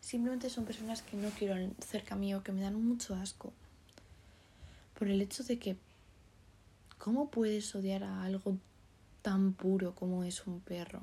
Simplemente 0.01 0.51
son 0.51 0.65
personas 0.65 1.03
que 1.03 1.17
no 1.17 1.31
quiero 1.31 1.55
cerca 1.79 2.17
mío, 2.17 2.43
que 2.43 2.53
me 2.53 2.61
dan 2.61 2.75
mucho 2.75 3.15
asco. 3.15 3.53
Por 4.99 5.09
el 5.09 5.23
hecho 5.23 5.45
de 5.45 5.59
que, 5.59 5.77
¿cómo 6.99 7.31
puedes 7.31 7.73
odiar 7.75 8.03
a 8.03 8.25
algo 8.25 8.59
tan 9.23 9.53
puro 9.53 9.95
como 9.95 10.25
es 10.25 10.47
un 10.47 10.61
perro? 10.61 11.03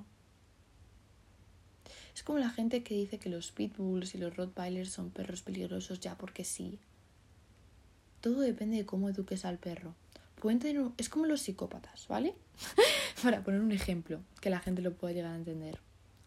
Es 2.18 2.24
como 2.24 2.40
la 2.40 2.50
gente 2.50 2.84
que 2.84 2.96
dice 2.96 3.18
que 3.18 3.30
los 3.30 3.52
pitbulls 3.52 4.14
y 4.14 4.18
los 4.18 4.36
rottweilers 4.36 4.90
son 4.90 5.12
perros 5.12 5.42
peligrosos 5.42 6.02
ya 6.02 6.18
porque 6.18 6.44
sí. 6.44 6.78
Todo 8.20 8.42
depende 8.42 8.76
de 8.76 8.86
cómo 8.86 9.08
eduques 9.08 9.46
al 9.46 9.58
perro 9.58 9.96
pueden 10.40 10.60
tener 10.60 10.82
es 10.98 11.10
como 11.10 11.26
los 11.26 11.42
psicópatas, 11.42 12.08
¿vale? 12.08 12.36
Para 13.24 13.44
poner 13.44 13.62
un 13.62 13.72
ejemplo 13.72 14.22
que 14.42 14.50
la 14.50 14.60
gente 14.60 14.82
lo 14.82 14.94
pueda 14.94 15.14
llegar 15.14 15.34
a 15.34 15.38
entender. 15.38 15.80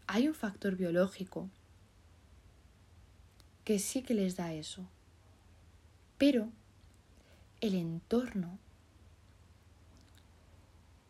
Hay 0.07 0.29
un 0.29 0.35
factor 0.35 0.77
biológico 0.77 1.49
que 3.65 3.79
sí 3.79 4.03
que 4.03 4.15
les 4.15 4.37
da 4.37 4.53
eso. 4.53 4.85
Pero 6.19 6.49
el 7.61 7.75
entorno 7.75 8.59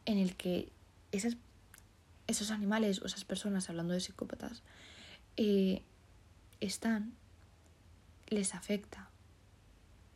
en 0.05 0.19
el 0.19 0.37
que 0.37 0.71
esas, 1.13 1.37
esos 2.31 2.51
animales 2.51 3.03
o 3.03 3.07
esas 3.07 3.25
personas, 3.25 3.69
hablando 3.69 3.95
de 3.95 4.01
psicópatas, 4.01 4.63
eh, 5.37 5.83
están, 6.61 7.13
les 8.29 8.55
afecta. 8.55 9.09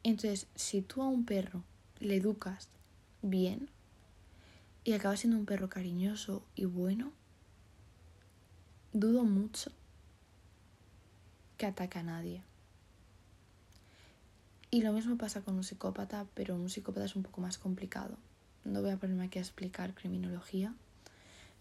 Entonces, 0.03 0.46
si 0.55 0.83
tú 0.83 1.03
a 1.03 1.09
un 1.09 1.24
perro 1.24 1.62
le 2.00 2.16
educas 2.16 2.68
bien 3.22 3.68
y 4.85 4.92
acaba 4.92 5.16
siendo 5.16 5.38
un 5.38 5.46
perro 5.46 5.68
cariñoso 5.68 6.42
y 6.55 6.66
bueno, 6.66 7.12
dudo 8.92 9.24
mucho 9.24 9.72
que 11.57 11.66
ataque 11.66 11.98
a 11.98 12.03
nadie. 12.03 12.42
Y 14.70 14.83
lo 14.83 14.92
mismo 14.92 15.16
pasa 15.16 15.40
con 15.40 15.55
un 15.55 15.64
psicópata, 15.64 16.27
pero 16.35 16.55
un 16.55 16.68
psicópata 16.68 17.07
es 17.07 17.16
un 17.16 17.22
poco 17.22 17.40
más 17.40 17.59
complicado. 17.59 18.16
No 18.64 18.83
voy 18.83 18.90
a 18.90 18.96
ponerme 18.96 19.24
aquí 19.24 19.38
a 19.38 19.42
explicar 19.42 19.94
criminología. 19.94 20.74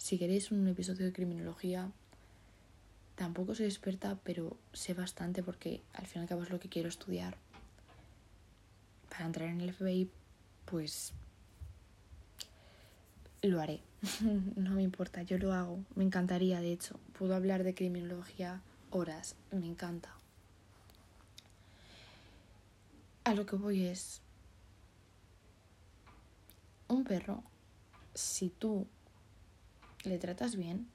Si 0.03 0.17
queréis 0.17 0.51
un 0.51 0.67
episodio 0.67 1.05
de 1.05 1.13
criminología, 1.13 1.89
tampoco 3.15 3.55
soy 3.55 3.67
experta, 3.67 4.19
pero 4.25 4.57
sé 4.73 4.93
bastante 4.93 5.41
porque 5.41 5.81
al 5.93 6.07
fin 6.07 6.19
y 6.19 6.23
al 6.23 6.27
cabo 6.27 6.43
es 6.43 6.49
lo 6.49 6.59
que 6.59 6.67
quiero 6.67 6.89
estudiar. 6.89 7.37
Para 9.09 9.27
entrar 9.27 9.47
en 9.47 9.61
el 9.61 9.73
FBI, 9.73 10.09
pues 10.65 11.13
lo 13.43 13.61
haré. 13.61 13.79
no 14.57 14.71
me 14.71 14.83
importa, 14.83 15.23
yo 15.23 15.37
lo 15.37 15.53
hago. 15.53 15.79
Me 15.95 16.03
encantaría, 16.03 16.59
de 16.59 16.73
hecho. 16.73 16.99
Puedo 17.17 17.33
hablar 17.33 17.63
de 17.63 17.73
criminología 17.73 18.59
horas. 18.91 19.37
Me 19.51 19.67
encanta. 19.67 20.09
A 23.23 23.33
lo 23.35 23.45
que 23.45 23.55
voy 23.55 23.85
es... 23.85 24.19
Un 26.89 27.05
perro, 27.05 27.41
si 28.13 28.49
tú 28.49 28.85
le 30.03 30.17
tratas 30.17 30.55
bien, 30.55 30.87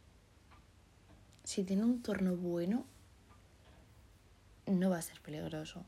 si 1.44 1.64
tiene 1.64 1.84
un 1.84 2.02
torno 2.02 2.36
bueno, 2.36 2.84
no 4.66 4.90
va 4.90 4.98
a 4.98 5.02
ser 5.02 5.20
peligroso. 5.20 5.84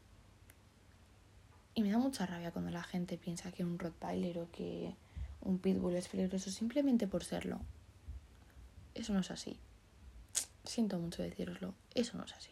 Y 1.75 1.83
me 1.83 1.91
da 1.91 1.99
mucha 1.99 2.27
rabia 2.27 2.51
cuando 2.51 2.71
la 2.71 2.83
gente 2.83 3.19
piensa 3.19 3.53
que 3.53 3.65
un 3.65 3.79
Rottweiler 3.79 4.39
o 4.39 4.51
que 4.51 4.95
un 5.43 5.59
Pitbull 5.59 5.97
es 5.97 6.09
peligroso 6.09 6.51
simplemente 6.51 7.07
por 7.07 7.25
serlo. 7.25 7.61
Eso 8.95 9.13
no 9.13 9.21
es 9.21 9.31
así. 9.31 9.59
Siento 10.65 10.99
mucho 10.99 11.23
deciroslo, 11.23 11.75
eso 11.95 12.17
no 12.17 12.25
es 12.25 12.33
así. 12.33 12.51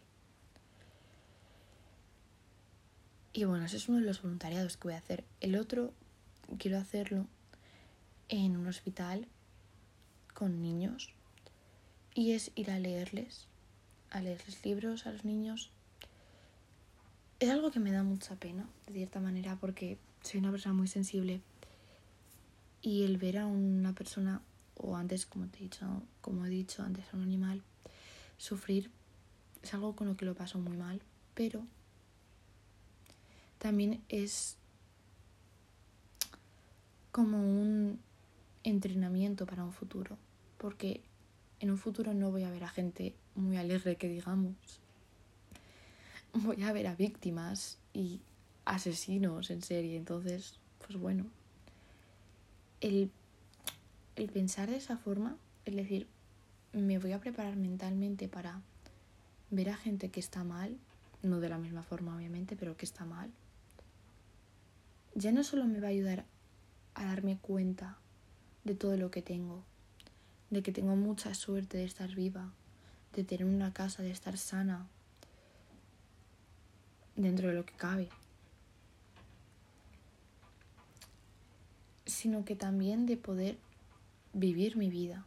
Y 3.33 3.45
bueno, 3.45 3.67
ese 3.67 3.77
es 3.77 3.89
uno 3.89 3.99
de 3.99 4.05
los 4.05 4.23
voluntariados 4.23 4.77
que 4.77 4.89
voy 4.89 4.95
a 4.95 4.99
hacer. 4.99 5.25
El 5.41 5.57
otro 5.57 5.93
quiero 6.59 6.79
hacerlo 6.79 7.27
en 8.29 8.57
un 8.57 8.67
hospital 8.67 9.29
con 10.39 10.63
niños 10.63 11.11
y 12.15 12.31
es 12.31 12.53
ir 12.55 12.71
a 12.71 12.79
leerles, 12.79 13.49
a 14.09 14.21
leerles 14.21 14.65
libros 14.65 15.05
a 15.05 15.11
los 15.11 15.25
niños. 15.25 15.73
Es 17.41 17.51
algo 17.51 17.73
que 17.73 17.81
me 17.81 17.91
da 17.91 18.05
mucha 18.05 18.37
pena, 18.37 18.69
de 18.87 18.93
cierta 18.93 19.19
manera, 19.19 19.57
porque 19.61 19.99
soy 20.23 20.39
una 20.39 20.53
persona 20.53 20.75
muy 20.75 20.87
sensible 20.87 21.41
y 22.83 23.03
el 23.03 23.19
ver 23.19 23.39
a 23.39 23.47
una 23.47 23.97
persona, 23.97 24.41
o 24.77 24.95
antes, 24.95 25.27
como 25.27 25.49
te 25.49 25.59
he 25.59 25.63
dicho, 25.63 26.03
como 26.21 26.47
he 26.47 26.49
dicho 26.49 26.85
antes, 26.85 27.05
a 27.13 27.17
un 27.17 27.25
animal, 27.25 27.65
sufrir 28.37 28.93
es 29.65 29.75
algo 29.75 29.97
con 29.97 30.07
lo 30.07 30.17
que 30.17 30.25
lo 30.25 30.37
paso 30.37 30.61
muy 30.61 30.77
mal, 30.77 31.03
pero 31.35 31.65
también 33.59 34.05
es 34.09 34.57
como 37.11 37.39
un 37.39 37.99
entrenamiento 38.63 39.47
para 39.47 39.65
un 39.65 39.73
futuro, 39.73 40.17
porque 40.59 41.01
en 41.61 41.71
un 41.71 41.79
futuro 41.79 42.15
no 42.15 42.31
voy 42.31 42.45
a 42.45 42.51
ver 42.51 42.65
a 42.65 42.69
gente 42.69 43.15
muy 43.35 43.57
alegre 43.57 43.97
que 43.97 44.09
digamos. 44.09 44.55
Voy 46.35 46.63
a 46.63 46.73
ver 46.73 46.87
a 46.87 46.95
víctimas 46.95 47.79
y 47.95 48.21
asesinos 48.65 49.51
en 49.51 49.63
serie. 49.63 49.97
Entonces, 49.97 50.59
pues 50.87 50.99
bueno. 50.99 51.27
El, 52.81 53.11
el 54.15 54.29
pensar 54.29 54.71
de 54.71 54.77
esa 54.77 54.97
forma, 54.97 55.37
es 55.65 55.75
decir, 55.75 56.07
me 56.73 56.99
voy 56.99 57.13
a 57.13 57.21
preparar 57.21 57.57
mentalmente 57.57 58.29
para 58.29 58.61
ver 59.51 59.71
a 59.71 59.77
gente 59.77 60.11
que 60.11 60.21
está 60.21 60.45
mal, 60.45 60.77
no 61.23 61.41
de 61.41 61.49
la 61.49 61.59
misma 61.59 61.83
forma 61.83 62.15
obviamente, 62.15 62.55
pero 62.55 62.77
que 62.77 62.85
está 62.85 63.05
mal, 63.05 63.31
ya 65.15 65.33
no 65.33 65.43
solo 65.43 65.65
me 65.65 65.81
va 65.81 65.89
a 65.89 65.91
ayudar 65.91 66.25
a 66.95 67.05
darme 67.07 67.39
cuenta 67.39 67.99
de 68.65 68.75
todo 68.75 68.97
lo 68.97 69.11
que 69.11 69.23
tengo, 69.23 69.65
de 70.51 70.63
que 70.63 70.73
tengo 70.73 70.97
mucha 70.97 71.35
suerte 71.35 71.79
de 71.79 71.85
estar 71.85 72.15
viva, 72.15 72.51
de 73.15 73.25
tener 73.25 73.47
una 73.47 73.73
casa, 73.73 74.03
de 74.03 74.11
estar 74.11 74.37
sana, 74.39 74.87
dentro 77.17 77.49
de 77.49 77.55
lo 77.55 77.67
que 77.67 77.75
cabe, 77.75 78.09
sino 82.07 82.45
que 82.45 82.57
también 82.57 83.07
de 83.07 83.17
poder 83.17 83.59
vivir 84.33 84.77
mi 84.77 84.89
vida, 84.89 85.25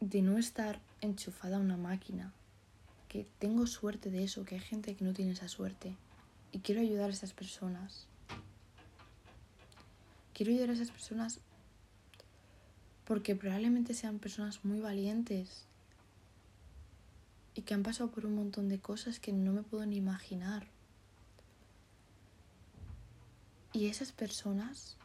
de 0.00 0.22
no 0.22 0.38
estar 0.38 0.80
enchufada 1.00 1.56
a 1.56 1.60
una 1.60 1.76
máquina, 1.76 2.32
que 3.08 3.26
tengo 3.38 3.66
suerte 3.66 4.10
de 4.10 4.24
eso, 4.24 4.44
que 4.44 4.56
hay 4.56 4.60
gente 4.60 4.94
que 4.94 5.04
no 5.04 5.12
tiene 5.12 5.32
esa 5.32 5.48
suerte. 5.48 5.96
Y 6.52 6.60
quiero 6.60 6.80
ayudar 6.80 7.10
a 7.10 7.12
esas 7.12 7.32
personas. 7.32 8.06
Quiero 10.34 10.52
ayudar 10.52 10.70
a 10.70 10.74
esas 10.74 10.90
personas 10.90 11.40
porque 13.08 13.34
probablemente 13.34 13.94
sean 13.94 14.18
personas 14.18 14.66
muy 14.66 14.80
valientes 14.80 15.64
y 17.54 17.62
que 17.62 17.72
han 17.72 17.82
pasado 17.82 18.10
por 18.10 18.26
un 18.26 18.34
montón 18.34 18.68
de 18.68 18.80
cosas 18.80 19.18
que 19.18 19.32
no 19.32 19.50
me 19.54 19.62
puedo 19.62 19.86
ni 19.86 19.96
imaginar. 19.96 20.66
Y 23.72 23.86
esas 23.86 24.12
personas 24.12 24.98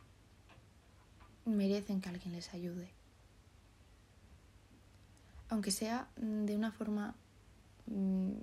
merecen 1.46 2.02
que 2.02 2.10
alguien 2.10 2.34
les 2.34 2.54
ayude. 2.54 2.90
Aunque 5.48 5.72
sea 5.72 6.10
de 6.18 6.58
una 6.58 6.74
forma 6.74 7.16
mm, 7.86 8.34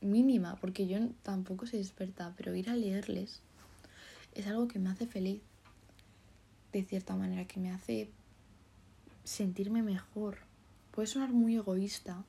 mínima, 0.00 0.56
porque 0.56 0.88
yo 0.88 0.98
tampoco 1.22 1.68
soy 1.68 1.78
experta, 1.78 2.34
pero 2.36 2.56
ir 2.56 2.68
a 2.68 2.74
leerles 2.74 3.40
es 4.34 4.48
algo 4.48 4.66
que 4.66 4.80
me 4.80 4.90
hace 4.90 5.06
feliz, 5.06 5.42
de 6.72 6.82
cierta 6.82 7.14
manera, 7.14 7.46
que 7.46 7.60
me 7.60 7.70
hace 7.70 8.10
sentirme 9.26 9.82
mejor. 9.82 10.38
Puede 10.92 11.08
sonar 11.08 11.32
muy 11.32 11.56
egoísta 11.56 12.24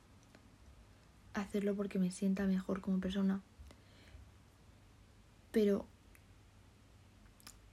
hacerlo 1.32 1.74
porque 1.76 1.98
me 1.98 2.10
sienta 2.10 2.44
mejor 2.44 2.80
como 2.80 3.00
persona. 3.00 3.40
Pero 5.52 5.86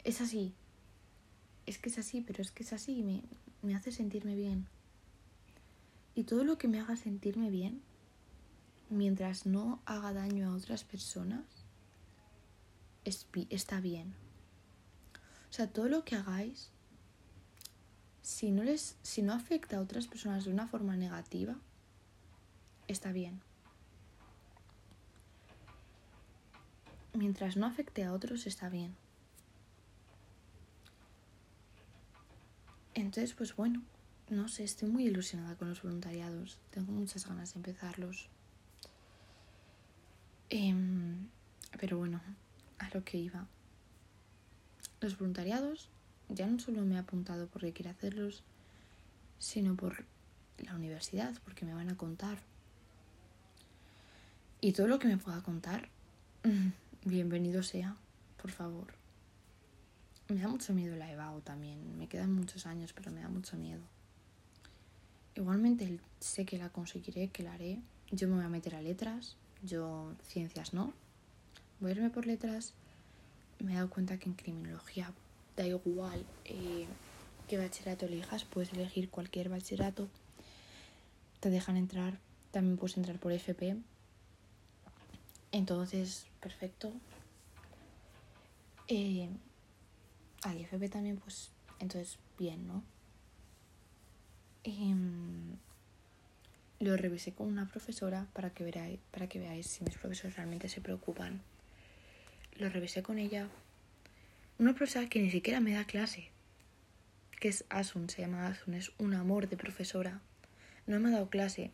es 0.03 0.21
así. 0.21 0.53
Es 1.65 1.79
que 1.79 1.89
es 1.89 1.97
así, 1.97 2.21
pero 2.21 2.41
es 2.43 2.51
que 2.51 2.63
es 2.63 2.71
así 2.71 3.01
me, 3.01 3.23
me 3.63 3.75
hace 3.75 3.91
sentirme 3.91 4.35
bien. 4.35 4.67
Y 6.13 6.23
todo 6.23 6.43
lo 6.43 6.57
que 6.57 6.67
me 6.67 6.79
haga 6.79 6.95
sentirme 6.95 7.49
bien, 7.49 7.81
mientras 8.89 9.47
no 9.47 9.81
haga 9.85 10.13
daño 10.13 10.47
a 10.47 10.55
otras 10.55 10.83
personas, 10.83 11.43
está 13.03 13.81
bien. 13.81 14.13
O 15.49 15.53
sea, 15.53 15.67
todo 15.67 15.89
lo 15.89 16.05
que 16.05 16.15
hagáis 16.15 16.69
si 18.25 18.49
no, 18.49 18.63
les, 18.63 18.97
si 19.03 19.21
no 19.21 19.33
afecta 19.33 19.77
a 19.77 19.81
otras 19.81 20.07
personas 20.07 20.45
de 20.45 20.51
una 20.51 20.65
forma 20.65 20.97
negativa, 20.97 21.55
está 22.87 23.11
bien. 23.11 23.39
Mientras 27.13 27.55
no 27.55 27.67
afecte 27.67 28.03
a 28.03 28.13
otros, 28.13 28.47
está 28.47 28.67
bien. 28.67 28.95
Entonces, 32.95 33.35
pues 33.35 33.55
bueno, 33.55 33.83
no 34.31 34.47
sé, 34.47 34.63
estoy 34.63 34.89
muy 34.89 35.05
ilusionada 35.05 35.55
con 35.55 35.69
los 35.69 35.83
voluntariados. 35.83 36.57
Tengo 36.71 36.93
muchas 36.93 37.27
ganas 37.27 37.53
de 37.53 37.59
empezarlos. 37.59 38.27
Em, 40.49 41.27
pero 41.79 41.99
bueno, 41.99 42.19
a 42.79 42.89
lo 42.89 43.03
que 43.03 43.19
iba. 43.19 43.45
Los 44.99 45.15
voluntariados 45.19 45.91
ya 46.29 46.47
no 46.47 46.59
solo 46.59 46.83
me 46.83 46.95
he 46.95 46.97
apuntado 46.97 47.47
porque 47.47 47.73
quiero 47.73 47.91
hacerlos, 47.91 48.43
sino 49.39 49.75
por 49.75 50.05
la 50.57 50.75
universidad, 50.75 51.33
porque 51.43 51.65
me 51.65 51.73
van 51.73 51.89
a 51.89 51.97
contar. 51.97 52.39
Y 54.61 54.71
todo 54.71 54.87
lo 54.87 54.99
que 54.99 55.07
me 55.07 55.17
pueda 55.17 55.41
contar, 55.41 55.89
bienvenido 57.05 57.63
sea, 57.63 57.95
por 58.41 58.51
favor. 58.51 58.93
Me 60.27 60.41
da 60.41 60.47
mucho 60.47 60.73
miedo 60.73 60.95
la 60.95 61.11
EVAO 61.11 61.41
también, 61.41 61.97
me 61.99 62.07
quedan 62.07 62.33
muchos 62.33 62.65
años, 62.65 62.93
pero 62.93 63.11
me 63.11 63.21
da 63.21 63.29
mucho 63.29 63.57
miedo. 63.57 63.81
Igualmente 65.35 65.99
sé 66.19 66.45
que 66.45 66.57
la 66.57 66.69
conseguiré, 66.69 67.27
que 67.27 67.43
la 67.43 67.53
haré. 67.53 67.79
Yo 68.11 68.27
me 68.27 68.35
voy 68.35 68.45
a 68.45 68.49
meter 68.49 68.73
a 68.73 68.81
letras, 68.81 69.35
yo 69.63 70.15
ciencias 70.23 70.73
no. 70.73 70.93
Voy 71.79 71.91
a 71.91 71.95
irme 71.95 72.09
por 72.09 72.25
letras. 72.25 72.73
Me 73.59 73.73
he 73.73 73.75
dado 73.75 73.89
cuenta 73.89 74.17
que 74.17 74.29
en 74.29 74.35
criminología 74.35 75.11
da 75.55 75.65
igual 75.65 76.25
eh, 76.45 76.85
qué 77.47 77.57
bachillerato 77.57 78.05
elijas, 78.05 78.45
puedes 78.45 78.73
elegir 78.73 79.09
cualquier 79.09 79.49
bachillerato. 79.49 80.07
Te 81.39 81.49
dejan 81.49 81.77
entrar, 81.77 82.19
también 82.51 82.77
puedes 82.77 82.97
entrar 82.97 83.19
por 83.19 83.31
FP. 83.31 83.77
Entonces, 85.51 86.27
perfecto. 86.41 86.93
Eh, 88.87 89.29
al 90.43 90.89
también, 90.89 91.17
pues, 91.17 91.51
entonces, 91.79 92.19
bien, 92.37 92.67
¿no? 92.67 92.83
Em, 94.63 95.57
lo 96.79 96.97
revisé 96.97 97.33
con 97.33 97.47
una 97.47 97.67
profesora 97.67 98.27
para 98.33 98.49
que, 98.49 98.63
veráis, 98.63 98.99
para 99.11 99.27
que 99.27 99.39
veáis 99.39 99.67
si 99.67 99.83
mis 99.83 99.97
profesores 99.97 100.35
realmente 100.35 100.69
se 100.69 100.81
preocupan. 100.81 101.41
Lo 102.57 102.69
revisé 102.69 103.01
con 103.01 103.17
ella. 103.17 103.47
Una 104.57 104.73
profesora 104.73 105.09
que 105.09 105.19
ni 105.19 105.29
siquiera 105.29 105.59
me 105.59 105.73
da 105.73 105.83
clase. 105.83 106.29
Que 107.41 107.49
es 107.49 107.65
Asun, 107.67 108.09
se 108.09 108.21
llama 108.21 108.47
Asun, 108.47 108.73
es 108.73 108.93
un 108.97 109.13
amor 109.13 109.49
de 109.49 109.57
profesora. 109.57 110.21
No 110.87 110.97
me 111.01 111.09
ha 111.09 111.11
dado 111.11 111.29
clase. 111.29 111.71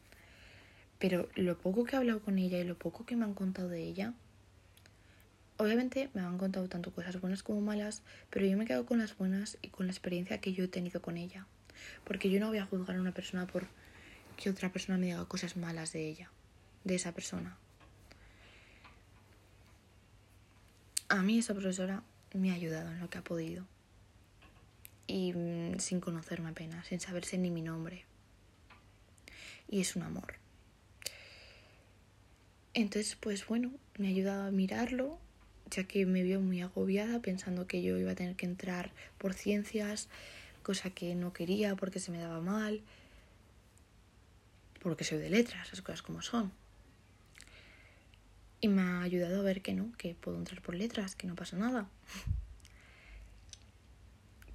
Pero 0.98 1.30
lo 1.36 1.60
poco 1.60 1.84
que 1.84 1.96
he 1.96 2.00
hablado 2.00 2.22
con 2.22 2.40
ella 2.40 2.58
y 2.58 2.64
lo 2.64 2.76
poco 2.76 3.06
que 3.06 3.16
me 3.16 3.24
han 3.24 3.36
contado 3.36 3.70
de 3.70 3.84
ella, 3.84 4.16
obviamente 5.58 6.10
me 6.16 6.22
han 6.22 6.40
contado 6.40 6.70
tanto 6.70 6.92
cosas 6.92 7.22
buenas 7.22 7.44
como 7.44 7.62
malas, 7.62 8.02
pero 8.32 8.48
yo 8.48 8.58
me 8.58 8.64
he 8.64 8.68
quedado 8.68 8.88
con 8.88 8.98
las 8.98 9.16
buenas 9.16 9.60
y 9.62 9.68
con 9.68 9.86
la 9.86 9.92
experiencia 9.92 10.42
que 10.42 10.54
yo 10.54 10.64
he 10.64 10.68
tenido 10.68 11.04
con 11.04 11.18
ella. 11.18 11.46
Porque 12.04 12.32
yo 12.32 12.40
no 12.40 12.48
voy 12.48 12.58
a 12.58 12.66
juzgar 12.66 12.98
a 12.98 13.02
una 13.02 13.14
persona 13.14 13.46
por 13.46 13.68
que 14.38 14.50
otra 14.50 14.72
persona 14.72 14.98
me 14.98 15.06
diga 15.06 15.26
cosas 15.26 15.56
malas 15.56 15.94
de 15.94 16.08
ella, 16.08 16.32
de 16.84 16.96
esa 16.96 17.12
persona. 17.12 17.58
A 21.10 21.22
mí 21.22 21.38
esa 21.38 21.54
profesora 21.54 22.02
me 22.34 22.52
ha 22.52 22.56
ayudado 22.56 22.92
en 22.92 23.00
lo 23.00 23.10
que 23.10 23.18
ha 23.18 23.24
podido. 23.24 23.66
Y 25.08 25.34
mm, 25.34 25.80
sin 25.80 26.00
conocerme 26.00 26.50
apenas, 26.50 26.88
sin 26.88 27.00
saberse 27.00 27.38
ni 27.38 27.50
mi 27.50 27.62
nombre. 27.62 28.06
Y 29.70 29.82
es 29.82 29.96
un 29.96 30.04
amor. 30.04 30.36
Entonces, 32.74 33.18
pues 33.20 33.46
bueno, 33.48 33.72
me 33.98 34.08
ha 34.08 34.12
ayudado 34.12 34.48
a 34.48 34.52
mirarlo, 34.52 35.20
ya 35.70 35.84
que 35.84 36.06
me 36.06 36.24
vio 36.24 36.40
muy 36.40 36.62
agobiada 36.62 37.22
pensando 37.22 37.68
que 37.68 37.82
yo 37.82 37.98
iba 37.98 38.12
a 38.12 38.16
tener 38.16 38.36
que 38.36 38.46
entrar 38.46 38.92
por 39.18 39.34
ciencias, 39.34 40.08
cosa 40.64 40.90
que 40.90 41.16
no 41.16 41.34
quería 41.34 41.76
porque 41.76 42.00
se 42.00 42.12
me 42.12 42.20
daba 42.20 42.40
mal, 42.40 42.82
porque 44.82 45.04
soy 45.04 45.18
de 45.18 45.30
letras, 45.30 45.68
esas 45.68 45.82
cosas 45.82 46.02
como 46.02 46.22
son. 46.22 46.52
Y 48.62 48.68
me 48.68 48.82
ha 48.82 49.02
ayudado 49.02 49.40
a 49.40 49.44
ver 49.44 49.62
que 49.62 49.74
no, 49.74 49.92
que 49.98 50.16
puedo 50.16 50.38
entrar 50.38 50.62
por 50.62 50.76
letras, 50.76 51.16
que 51.16 51.28
no 51.28 51.36
pasa 51.36 51.58
nada. 51.58 51.90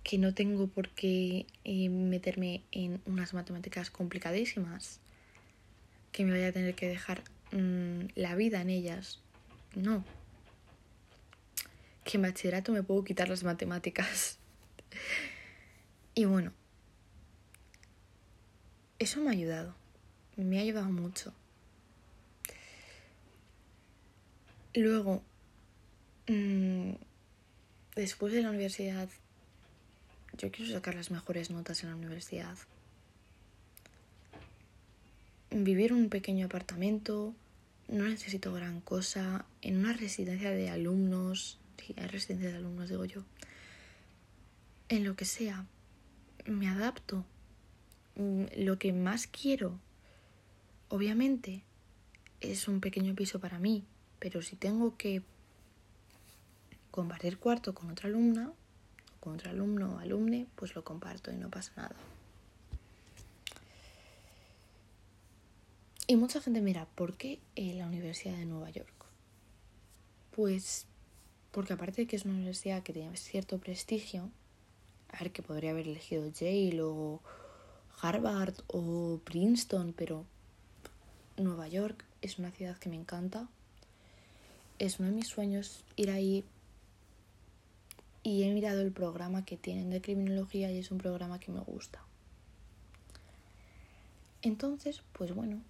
Que 0.02 0.18
no 0.18 0.32
tengo 0.32 0.68
por 0.68 0.88
qué 0.90 1.46
eh, 1.64 1.88
meterme 1.88 2.62
en 2.70 3.00
unas 3.04 3.34
matemáticas 3.34 3.90
complicadísimas. 3.90 5.00
Que 6.12 6.24
me 6.24 6.30
vaya 6.30 6.48
a 6.48 6.52
tener 6.52 6.74
que 6.74 6.88
dejar 6.88 7.22
mm, 7.52 8.06
la 8.14 8.36
vida 8.36 8.60
en 8.60 8.70
ellas. 8.70 9.18
No. 9.74 10.04
Que 12.04 12.18
en 12.18 12.22
bachillerato 12.22 12.72
me 12.72 12.84
puedo 12.84 13.02
quitar 13.02 13.28
las 13.28 13.42
matemáticas. 13.42 14.38
y 16.14 16.24
bueno, 16.24 16.52
eso 19.00 19.20
me 19.20 19.30
ha 19.30 19.32
ayudado 19.32 19.74
me 20.36 20.58
ha 20.58 20.62
ayudado 20.62 20.90
mucho. 20.90 21.32
Luego, 24.76 25.24
mm, 26.28 26.92
después 27.96 28.32
de 28.32 28.42
la 28.42 28.50
universidad, 28.50 29.08
yo 30.38 30.52
quiero 30.52 30.72
sacar 30.72 30.94
las 30.94 31.10
mejores 31.10 31.50
notas 31.50 31.82
en 31.82 31.90
la 31.90 31.96
universidad. 31.96 32.56
Vivir 35.50 35.90
en 35.90 35.96
un 35.96 36.08
pequeño 36.08 36.46
apartamento, 36.46 37.34
no 37.88 38.04
necesito 38.04 38.52
gran 38.52 38.80
cosa, 38.80 39.44
en 39.62 39.78
una 39.78 39.92
residencia 39.92 40.50
de 40.50 40.70
alumnos, 40.70 41.58
sí, 41.84 41.94
hay 41.96 42.06
residencia 42.06 42.50
de 42.50 42.56
alumnos, 42.56 42.88
digo 42.88 43.04
yo, 43.04 43.24
en 44.88 45.02
lo 45.02 45.16
que 45.16 45.24
sea, 45.24 45.66
me 46.44 46.68
adapto. 46.68 47.24
Mm, 48.14 48.44
lo 48.58 48.78
que 48.78 48.92
más 48.92 49.26
quiero 49.26 49.80
Obviamente 50.88 51.62
es 52.40 52.68
un 52.68 52.80
pequeño 52.80 53.14
piso 53.16 53.40
para 53.40 53.58
mí, 53.58 53.84
pero 54.18 54.42
si 54.42 54.56
tengo 54.56 54.96
que 54.96 55.22
compartir 56.90 57.38
cuarto 57.38 57.74
con 57.74 57.90
otra 57.90 58.08
alumna, 58.08 58.52
con 59.20 59.34
otro 59.34 59.50
alumno 59.50 59.96
o 59.96 59.98
alumne, 59.98 60.46
pues 60.54 60.74
lo 60.74 60.84
comparto 60.84 61.30
y 61.30 61.36
no 61.36 61.50
pasa 61.50 61.72
nada. 61.76 61.96
Y 66.08 66.16
mucha 66.16 66.40
gente 66.40 66.60
mira, 66.60 66.86
¿por 66.94 67.14
qué 67.14 67.40
en 67.56 67.78
la 67.78 67.86
Universidad 67.86 68.36
de 68.36 68.46
Nueva 68.46 68.70
York? 68.70 68.94
Pues 70.30 70.86
porque 71.50 71.72
aparte 71.72 72.02
de 72.02 72.06
que 72.06 72.16
es 72.16 72.24
una 72.24 72.34
universidad 72.34 72.82
que 72.82 72.92
tiene 72.92 73.16
cierto 73.16 73.58
prestigio, 73.58 74.30
a 75.08 75.18
ver 75.18 75.32
que 75.32 75.42
podría 75.42 75.70
haber 75.70 75.88
elegido 75.88 76.28
Yale 76.28 76.82
o 76.82 77.20
Harvard 78.00 78.54
o 78.68 79.20
Princeton, 79.24 79.94
pero 79.96 80.24
Nueva 81.38 81.66
York 81.68 82.04
es 82.22 82.38
una 82.38 82.50
ciudad 82.50 82.76
que 82.78 82.88
me 82.88 82.96
encanta. 82.96 83.48
Es 84.78 84.98
uno 84.98 85.08
de 85.08 85.14
mis 85.14 85.28
sueños 85.28 85.84
ir 85.96 86.10
ahí. 86.10 86.44
Y 88.22 88.42
he 88.42 88.52
mirado 88.52 88.80
el 88.80 88.92
programa 88.92 89.44
que 89.44 89.56
tienen 89.56 89.90
de 89.90 90.00
criminología 90.00 90.70
y 90.72 90.78
es 90.78 90.90
un 90.90 90.98
programa 90.98 91.38
que 91.38 91.52
me 91.52 91.60
gusta. 91.60 92.02
Entonces, 94.42 95.02
pues 95.12 95.32
bueno, 95.34 95.62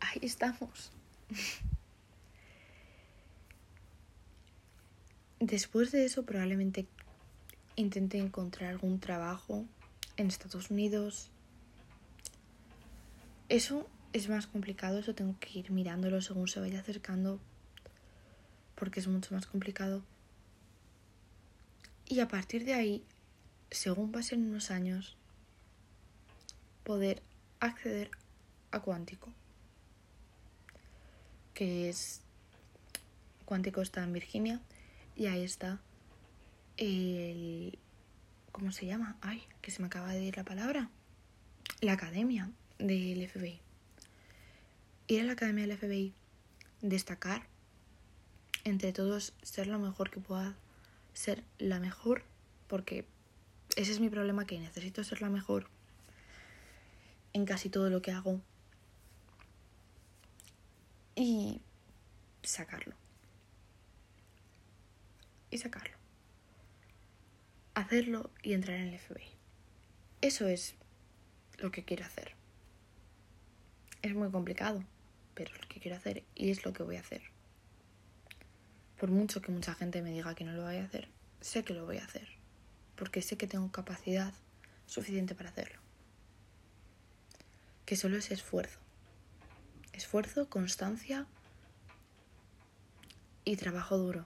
ahí 0.00 0.20
estamos. 0.22 0.90
Después 5.40 5.90
de 5.90 6.04
eso 6.04 6.24
probablemente 6.24 6.86
intente 7.74 8.18
encontrar 8.18 8.70
algún 8.70 9.00
trabajo 9.00 9.64
en 10.16 10.28
Estados 10.28 10.70
Unidos, 10.70 11.30
eso 13.48 13.88
es 14.12 14.28
más 14.28 14.46
complicado, 14.46 14.98
eso 14.98 15.14
tengo 15.14 15.36
que 15.40 15.58
ir 15.58 15.70
mirándolo 15.70 16.20
según 16.20 16.48
se 16.48 16.60
vaya 16.60 16.80
acercando, 16.80 17.40
porque 18.74 19.00
es 19.00 19.08
mucho 19.08 19.34
más 19.34 19.46
complicado. 19.46 20.02
Y 22.06 22.20
a 22.20 22.28
partir 22.28 22.64
de 22.64 22.74
ahí, 22.74 23.04
según 23.70 24.12
pasen 24.12 24.46
unos 24.46 24.70
años, 24.70 25.16
poder 26.84 27.22
acceder 27.60 28.10
a 28.70 28.80
cuántico, 28.80 29.32
que 31.54 31.88
es 31.88 32.20
cuántico 33.44 33.82
está 33.82 34.02
en 34.02 34.12
Virginia 34.12 34.60
y 35.16 35.26
ahí 35.26 35.44
está 35.44 35.80
el 36.76 37.78
¿cómo 38.50 38.72
se 38.72 38.86
llama? 38.86 39.16
Ay, 39.20 39.42
que 39.60 39.70
se 39.70 39.80
me 39.80 39.86
acaba 39.86 40.12
de 40.12 40.22
ir 40.22 40.36
la 40.36 40.44
palabra. 40.44 40.90
La 41.80 41.94
academia 41.94 42.50
del 42.78 43.26
FBI. 43.28 43.60
Ir 45.12 45.20
a 45.20 45.24
la 45.24 45.32
academia 45.34 45.66
del 45.66 45.76
FBI, 45.76 46.14
destacar, 46.80 47.46
entre 48.64 48.94
todos, 48.94 49.34
ser 49.42 49.66
lo 49.66 49.78
mejor 49.78 50.08
que 50.08 50.20
pueda, 50.20 50.56
ser 51.12 51.44
la 51.58 51.78
mejor, 51.80 52.24
porque 52.66 53.04
ese 53.76 53.92
es 53.92 54.00
mi 54.00 54.08
problema, 54.08 54.46
que 54.46 54.58
necesito 54.58 55.04
ser 55.04 55.20
la 55.20 55.28
mejor 55.28 55.68
en 57.34 57.44
casi 57.44 57.68
todo 57.68 57.90
lo 57.90 58.00
que 58.00 58.10
hago. 58.10 58.40
Y 61.14 61.60
sacarlo. 62.42 62.94
Y 65.50 65.58
sacarlo. 65.58 65.98
Hacerlo 67.74 68.30
y 68.42 68.54
entrar 68.54 68.78
en 68.78 68.88
el 68.88 68.98
FBI. 68.98 69.28
Eso 70.22 70.48
es 70.48 70.74
lo 71.58 71.70
que 71.70 71.84
quiero 71.84 72.06
hacer. 72.06 72.32
Es 74.00 74.14
muy 74.14 74.30
complicado, 74.30 74.82
pero 75.34 75.54
lo 75.56 75.68
que 75.68 75.80
quiero 75.80 75.96
hacer 75.96 76.24
y 76.34 76.50
es 76.50 76.64
lo 76.64 76.72
que 76.72 76.82
voy 76.82 76.96
a 76.96 77.00
hacer. 77.00 77.22
Por 78.98 79.10
mucho 79.10 79.42
que 79.42 79.52
mucha 79.52 79.74
gente 79.74 80.02
me 80.02 80.10
diga 80.10 80.34
que 80.34 80.44
no 80.44 80.52
lo 80.52 80.62
voy 80.62 80.76
a 80.76 80.84
hacer, 80.84 81.08
sé 81.40 81.64
que 81.64 81.74
lo 81.74 81.84
voy 81.84 81.98
a 81.98 82.04
hacer, 82.04 82.28
porque 82.96 83.22
sé 83.22 83.36
que 83.36 83.46
tengo 83.46 83.70
capacidad 83.72 84.32
suficiente 84.86 85.34
para 85.34 85.50
hacerlo. 85.50 85.80
Que 87.84 87.96
solo 87.96 88.16
es 88.16 88.30
esfuerzo. 88.30 88.78
Esfuerzo, 89.92 90.48
constancia 90.48 91.26
y 93.44 93.56
trabajo 93.56 93.98
duro. 93.98 94.24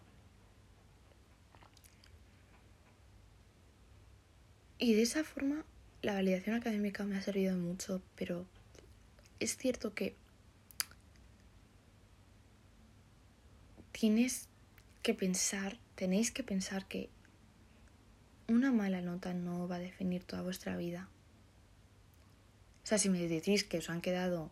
Y 4.78 4.94
de 4.94 5.02
esa 5.02 5.24
forma 5.24 5.64
la 6.02 6.12
validación 6.14 6.54
académica 6.54 7.04
me 7.04 7.16
ha 7.16 7.22
servido 7.22 7.56
mucho, 7.56 8.02
pero 8.14 8.46
es 9.40 9.56
cierto 9.56 9.94
que 9.94 10.14
tienes 13.98 14.50
que 15.02 15.14
pensar, 15.14 15.78
tenéis 15.94 16.30
que 16.30 16.42
pensar 16.42 16.86
que 16.86 17.08
una 18.46 18.70
mala 18.70 19.00
nota 19.00 19.32
no 19.32 19.66
va 19.68 19.76
a 19.76 19.78
definir 19.78 20.22
toda 20.22 20.42
vuestra 20.42 20.76
vida. 20.76 21.08
O 22.84 22.86
sea, 22.86 22.98
si 22.98 23.08
me 23.08 23.26
decís 23.26 23.64
que 23.64 23.78
os 23.78 23.88
han 23.88 24.02
quedado 24.02 24.50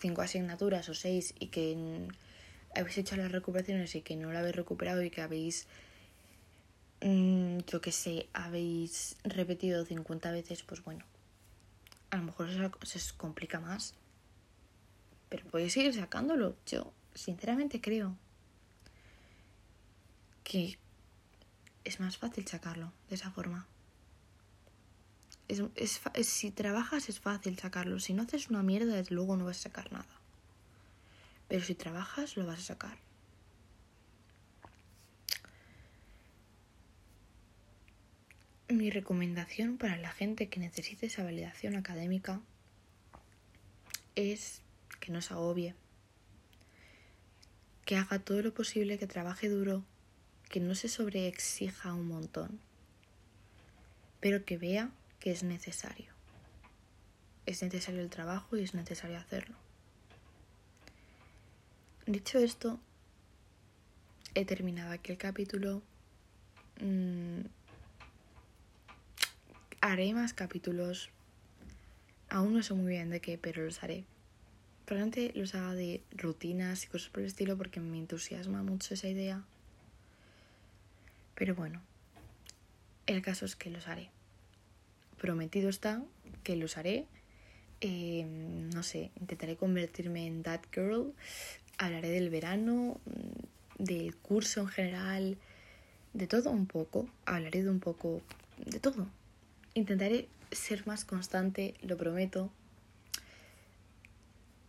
cinco 0.00 0.22
asignaturas 0.22 0.88
o 0.88 0.94
seis 0.94 1.32
y 1.38 1.46
que 1.46 2.08
habéis 2.74 2.98
hecho 2.98 3.14
las 3.14 3.30
recuperaciones 3.30 3.94
y 3.94 4.00
que 4.00 4.16
no 4.16 4.32
lo 4.32 4.38
habéis 4.40 4.56
recuperado 4.56 5.00
y 5.04 5.10
que 5.10 5.20
habéis, 5.22 5.68
mm, 7.02 7.58
yo 7.70 7.80
qué 7.80 7.92
sé, 7.92 8.26
habéis 8.32 9.14
repetido 9.22 9.84
50 9.84 10.32
veces, 10.32 10.64
pues 10.64 10.82
bueno, 10.82 11.04
a 12.10 12.16
lo 12.16 12.24
mejor 12.24 12.48
se 12.82 12.98
os 12.98 13.12
complica 13.12 13.60
más. 13.60 13.94
Pero 15.28 15.46
podéis 15.46 15.72
seguir 15.72 15.94
sacándolo. 15.94 16.56
Yo, 16.66 16.92
sinceramente, 17.14 17.80
creo 17.80 18.16
que 20.52 20.78
es 21.82 21.98
más 21.98 22.18
fácil 22.18 22.46
sacarlo 22.46 22.92
de 23.08 23.14
esa 23.14 23.30
forma. 23.30 23.66
Es, 25.48 25.62
si 26.28 26.50
trabajas 26.50 27.08
es 27.08 27.20
fácil 27.20 27.58
sacarlo. 27.58 27.98
Si 28.00 28.12
no 28.12 28.24
haces 28.24 28.50
una 28.50 28.62
mierda, 28.62 29.02
luego 29.08 29.38
no 29.38 29.46
vas 29.46 29.60
a 29.60 29.62
sacar 29.62 29.90
nada. 29.92 30.20
Pero 31.48 31.64
si 31.64 31.74
trabajas, 31.74 32.36
lo 32.36 32.44
vas 32.44 32.58
a 32.58 32.74
sacar. 32.74 32.98
Mi 38.68 38.90
recomendación 38.90 39.78
para 39.78 39.96
la 39.96 40.12
gente 40.12 40.50
que 40.50 40.60
necesite 40.60 41.06
esa 41.06 41.24
validación 41.24 41.76
académica 41.76 42.42
es 44.16 44.60
que 45.00 45.12
no 45.12 45.22
se 45.22 45.32
agobie, 45.32 45.74
que 47.86 47.96
haga 47.96 48.18
todo 48.18 48.42
lo 48.42 48.52
posible, 48.52 48.98
que 48.98 49.06
trabaje 49.06 49.48
duro, 49.48 49.86
que 50.52 50.60
no 50.60 50.74
se 50.74 50.90
sobreexija 50.90 51.94
un 51.94 52.08
montón, 52.08 52.60
pero 54.20 54.44
que 54.44 54.58
vea 54.58 54.90
que 55.18 55.32
es 55.32 55.42
necesario. 55.42 56.12
Es 57.46 57.62
necesario 57.62 58.02
el 58.02 58.10
trabajo 58.10 58.58
y 58.58 58.62
es 58.62 58.74
necesario 58.74 59.16
hacerlo. 59.16 59.56
Dicho 62.04 62.38
esto, 62.38 62.78
he 64.34 64.44
terminado 64.44 64.92
aquí 64.92 65.10
el 65.10 65.16
capítulo. 65.16 65.80
Mm, 66.82 67.46
haré 69.80 70.12
más 70.12 70.34
capítulos. 70.34 71.08
Aún 72.28 72.52
no 72.52 72.62
sé 72.62 72.74
muy 72.74 72.92
bien 72.92 73.08
de 73.08 73.20
qué, 73.20 73.38
pero 73.38 73.64
los 73.64 73.82
haré. 73.82 74.04
Probablemente 74.84 75.32
los 75.34 75.54
haga 75.54 75.72
de 75.72 76.02
rutinas 76.14 76.84
y 76.84 76.88
cosas 76.88 77.08
por 77.08 77.20
el 77.20 77.28
estilo 77.28 77.56
porque 77.56 77.80
me 77.80 77.96
entusiasma 77.96 78.62
mucho 78.62 78.92
esa 78.92 79.08
idea. 79.08 79.46
Pero 81.42 81.56
bueno, 81.56 81.82
el 83.08 83.20
caso 83.20 83.46
es 83.46 83.56
que 83.56 83.68
los 83.68 83.88
haré 83.88 84.10
prometido 85.18 85.70
está 85.70 86.00
que 86.44 86.54
lo 86.54 86.66
usaré. 86.66 87.08
Eh, 87.80 88.24
no 88.72 88.84
sé, 88.84 89.10
intentaré 89.20 89.56
convertirme 89.56 90.28
en 90.28 90.44
that 90.44 90.60
girl. 90.72 91.12
Hablaré 91.78 92.10
del 92.10 92.30
verano, 92.30 93.00
mm, 93.06 93.82
del 93.82 94.14
curso 94.14 94.60
en 94.60 94.68
general, 94.68 95.36
de 96.12 96.28
todo 96.28 96.48
un 96.52 96.66
poco. 96.66 97.08
Hablaré 97.26 97.64
de 97.64 97.70
un 97.70 97.80
poco 97.80 98.22
de 98.64 98.78
todo. 98.78 99.08
Intentaré 99.74 100.28
ser 100.52 100.86
más 100.86 101.04
constante, 101.04 101.74
lo 101.82 101.96
prometo. 101.96 102.52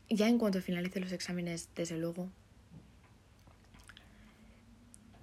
Ya 0.10 0.28
en 0.28 0.40
cuanto 0.40 0.60
finalice 0.60 1.00
los 1.00 1.12
exámenes, 1.12 1.70
desde 1.76 2.00
luego. 2.00 2.32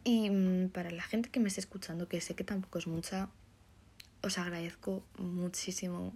Y 0.05 0.31
mm, 0.31 0.71
para 0.71 0.91
la 0.91 1.03
gente 1.03 1.31
que 1.31 1.41
me 1.41 1.49
esté 1.49 1.61
escuchando, 1.61 2.09
que 2.09 2.21
sé 2.21 2.35
que 2.35 2.45
tampoco 2.45 2.79
es 2.79 2.87
mucha, 2.87 3.29
os 4.23 4.39
agradezco 4.39 5.05
muchísimo 5.19 6.15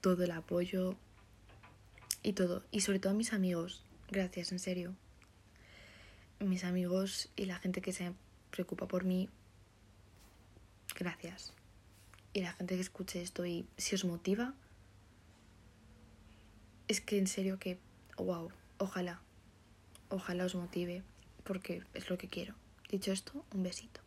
todo 0.00 0.24
el 0.24 0.30
apoyo 0.30 0.96
y 2.22 2.32
todo. 2.32 2.64
Y 2.70 2.80
sobre 2.80 2.98
todo 2.98 3.12
a 3.12 3.16
mis 3.16 3.32
amigos. 3.32 3.84
Gracias, 4.10 4.52
en 4.52 4.58
serio. 4.58 4.94
Mis 6.40 6.64
amigos 6.64 7.30
y 7.36 7.46
la 7.46 7.56
gente 7.58 7.80
que 7.80 7.92
se 7.92 8.12
preocupa 8.50 8.88
por 8.88 9.04
mí. 9.04 9.28
Gracias. 10.98 11.52
Y 12.32 12.40
la 12.42 12.52
gente 12.52 12.74
que 12.74 12.80
escuche 12.80 13.22
esto 13.22 13.46
y 13.46 13.66
si 13.76 13.94
os 13.94 14.04
motiva. 14.04 14.54
Es 16.88 17.00
que 17.00 17.18
en 17.18 17.28
serio 17.28 17.58
que, 17.60 17.78
wow, 18.16 18.50
ojalá, 18.78 19.20
ojalá 20.08 20.44
os 20.44 20.56
motive 20.56 21.04
porque 21.44 21.84
es 21.94 22.10
lo 22.10 22.18
que 22.18 22.28
quiero. 22.28 22.54
Dicho 22.90 23.12
esto, 23.12 23.44
un 23.54 23.62
besito. 23.62 24.00